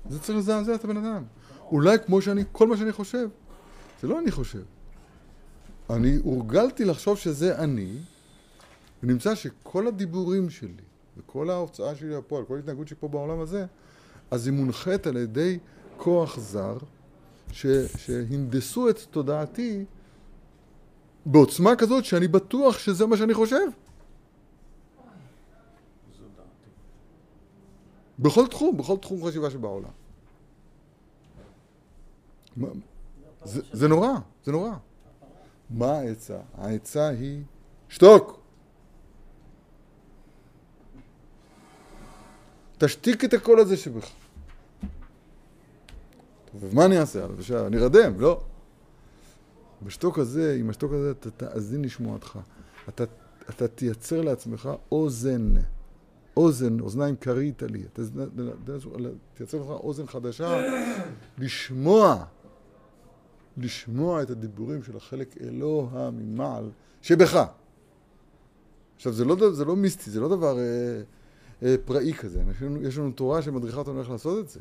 [0.10, 1.24] זה צריך לזעזע את הבן אדם.
[1.72, 3.30] אולי כמו שאני, כל מה שאני חושב,
[4.02, 4.64] זה לא אני חושב.
[5.90, 7.98] אני הורגלתי לחשוב שזה אני,
[9.04, 10.84] ונמצא שכל הדיבורים שלי,
[11.18, 13.66] וכל ההוצאה שלי לפועל, כל ההתנהגות שלי פה בעולם הזה,
[14.32, 15.60] אז היא מונחית על ידי
[15.98, 16.78] כוח זר,
[17.52, 17.66] ש,
[17.98, 19.86] שהנדסו את תודעתי
[21.32, 23.68] בעוצמה כזאת שאני בטוח שזה מה שאני חושב.
[28.20, 29.90] בכל תחום, בכל תחום חשיבה שבעולם.
[33.44, 34.10] זה, נורא,
[34.46, 34.72] זה נורא.
[35.70, 36.38] מה העצה?
[36.58, 37.44] העצה היא
[37.90, 38.40] שתוק.
[42.78, 44.10] תשתיק את הקול הזה שבך.
[46.60, 47.26] ומה אני אעשה?
[47.68, 48.42] אני ארדם, לא.
[49.84, 52.40] בשתוק הזה, עם השתוק הזה, אתה תאזין לשמועתך.
[52.90, 53.04] אתה,
[53.50, 55.54] אתה תייצר לעצמך אוזן.
[56.38, 57.84] אוזן, אוזניים כרית לי.
[57.94, 58.02] אתה
[59.34, 60.62] תייצר לך אוזן חדשה
[61.38, 62.26] לשמוע,
[63.58, 66.70] לשמוע את הדיבורים של החלק אלוה ממעל
[67.02, 67.46] שבך.
[68.96, 70.60] עכשיו, זה לא, זה לא מיסטי, זה לא דבר...
[70.60, 71.02] אה,
[71.64, 72.44] אה, פראי כזה.
[72.52, 74.60] יש לנו, יש לנו תורה שמדריכה אותנו איך לעשות את זה.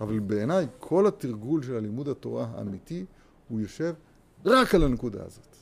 [0.00, 3.04] אבל בעיניי, כל התרגול של הלימוד התורה האמיתי,
[3.50, 3.94] הוא יושב
[4.44, 5.56] רק על הנקודה הזאת.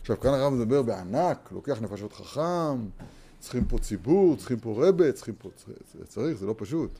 [0.00, 2.86] עכשיו, כאן הרב מדבר בענק, לוקח נפשות חכם,
[3.38, 5.48] צריכים פה ציבור, צריכים פה רבה, צריכים פה...
[6.08, 6.98] צריך, זה לא פשוט.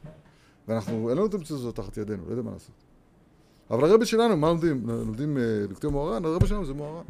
[0.69, 2.75] ואנחנו, אין לנו את המציאות הזאת תחת ידינו, לא יודע מה לעשות.
[3.71, 4.87] אבל הרבה שלנו, מה לומדים?
[4.87, 6.25] לומדים אה, לקטוע מוהר"ן?
[6.25, 7.05] הרבה שלנו זה מוהר"ן.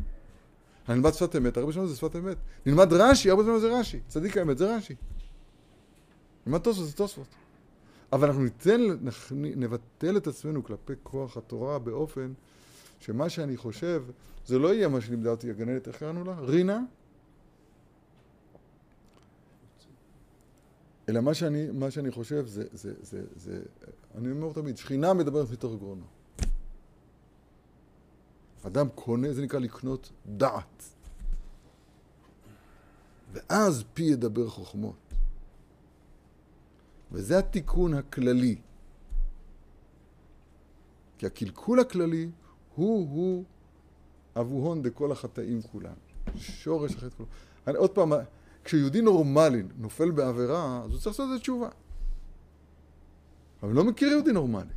[0.88, 2.36] נלמד שפת אמת, הרבה שלנו זה שפת אמת.
[2.66, 4.00] נלמד רש"י, הרבה שלנו זה רש"י.
[4.08, 4.94] צדיק האמת זה רש"י.
[6.46, 7.26] נלמד תוספות זה תוספות.
[8.14, 8.80] אבל אנחנו ניתן,
[9.32, 12.32] נבטל את עצמנו כלפי כוח התורה באופן
[13.00, 14.04] שמה שאני חושב,
[14.46, 16.40] זה לא יהיה מה שלימדה אותי הגננת, איך קראנו לה?
[16.40, 16.80] רינה?
[21.08, 23.62] אלא מה שאני, מה שאני חושב זה, זה, זה, זה,
[24.14, 26.04] אני אומר תמיד, שכינה מדברת מתוך גרונו.
[28.66, 30.84] אדם קונה, זה נקרא לקנות דעת.
[33.32, 35.03] ואז פי ידבר חוכמות.
[37.12, 38.56] וזה התיקון הכללי.
[41.18, 42.30] כי הקלקול הכללי
[42.74, 43.44] הוא-הוא
[44.36, 45.94] אבוהון דכל החטאים כולם.
[46.36, 47.28] שורש החטא כולם.
[47.66, 48.12] אני, עוד פעם,
[48.64, 51.68] כשיהודי נורמלי נופל בעבירה, אז הוא צריך לעשות את זה תשובה.
[53.62, 54.72] אבל לא מכיר יהודי נורמלי.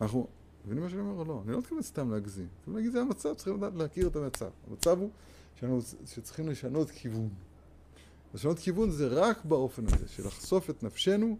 [0.00, 0.26] אנחנו,
[0.64, 1.42] מבינים מה שאני אומר או לא?
[1.44, 2.48] אני לא מתכוון סתם להגזים.
[2.68, 4.50] אני להגיד, זה המצב, צריכים לדעת להכיר את המצב.
[4.70, 5.10] המצב הוא
[5.54, 7.28] שאנחנו, שצריכים לשנות כיוון.
[8.34, 11.36] לשנות כיוון זה רק באופן הזה, של לחשוף את נפשנו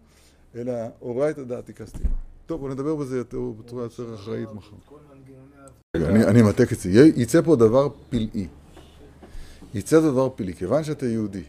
[0.55, 2.15] אל האורייתא דעתיקא סתימה.
[2.45, 4.75] טוב, נדבר בזה יותר, בצורה יותר אחראית מחר.
[5.95, 6.89] אני אמתק את זה.
[7.15, 8.47] יצא פה דבר פלאי.
[9.73, 10.53] יצא דבר פלאי.
[10.53, 11.43] כיוון שאתה יהודי,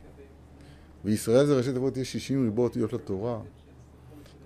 [1.05, 3.41] וישראל זה ראשי תיבות יש 60 ריבו אותיות לתורה,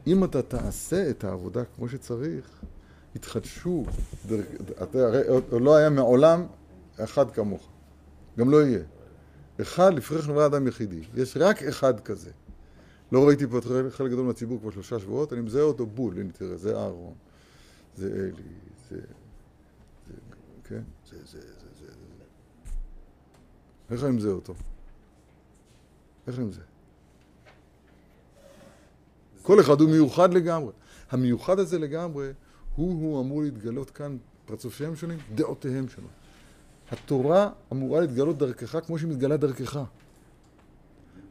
[0.07, 2.51] אם אתה תעשה את העבודה כמו שצריך,
[3.15, 3.85] יתחדשו,
[4.83, 5.23] אתה הרי
[5.61, 6.47] לא היה מעולם
[6.97, 7.69] אחד כמוך.
[8.39, 8.83] גם לא יהיה.
[9.61, 11.01] אחד לפרח נברא אדם יחידי.
[11.15, 12.31] יש רק אחד כזה.
[13.13, 16.57] לא ראיתי פה חלק גדול מהציבור כבר שלושה שבועות, אני מזהה אותו בול, הנה תראה,
[16.57, 17.15] זה אהרון,
[17.97, 18.43] זה אלי,
[18.91, 18.97] זה...
[20.07, 20.13] זה
[20.65, 20.83] כן?
[21.11, 21.41] זה, זה, זה,
[21.81, 22.25] זה, זה.
[23.91, 24.55] איך אני מזהה אותו?
[26.27, 26.65] איך אני מזהה?
[29.43, 30.73] כל אחד הוא מיוחד לגמרי.
[31.11, 32.31] המיוחד הזה לגמרי,
[32.77, 36.11] הוא-הוא אמור להתגלות כאן, פרצופיהם שונים, דעותיהם שונות.
[36.91, 39.81] התורה אמורה להתגלות דרכך כמו שהיא מתגלה דרכך.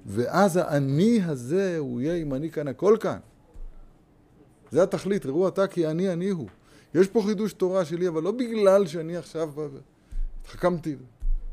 [0.06, 3.18] ואז האני הזה, הוא יהיה אם אני כאן, הכל כאן.
[4.72, 6.48] זה התכלית, ראו אתה כי אני אני הוא.
[6.96, 9.50] יש פה חידוש תורה שלי, אבל לא בגלל שאני עכשיו
[10.42, 10.96] התחכמתי.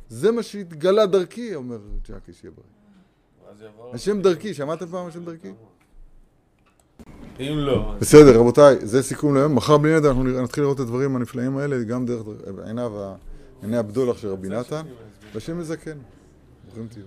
[0.09, 1.79] זה מה שהתגלה דרכי, אומר
[2.09, 3.95] ג'קי שיהיה בריא.
[3.95, 5.49] השם דרכי, שמעתם פעם השם דרכי?
[7.41, 7.95] אם לא...
[8.01, 9.55] בסדר, רבותיי, זה סיכום להיום.
[9.55, 12.27] מחר בלי נדע אנחנו נתחיל לראות את הדברים הנפלאים האלה, גם דרך
[12.67, 12.93] עיניו,
[13.63, 14.83] עיני הבדולח של רבי נתן,
[15.33, 15.99] והשם יזכן.
[16.65, 17.05] ברוכים תהיו.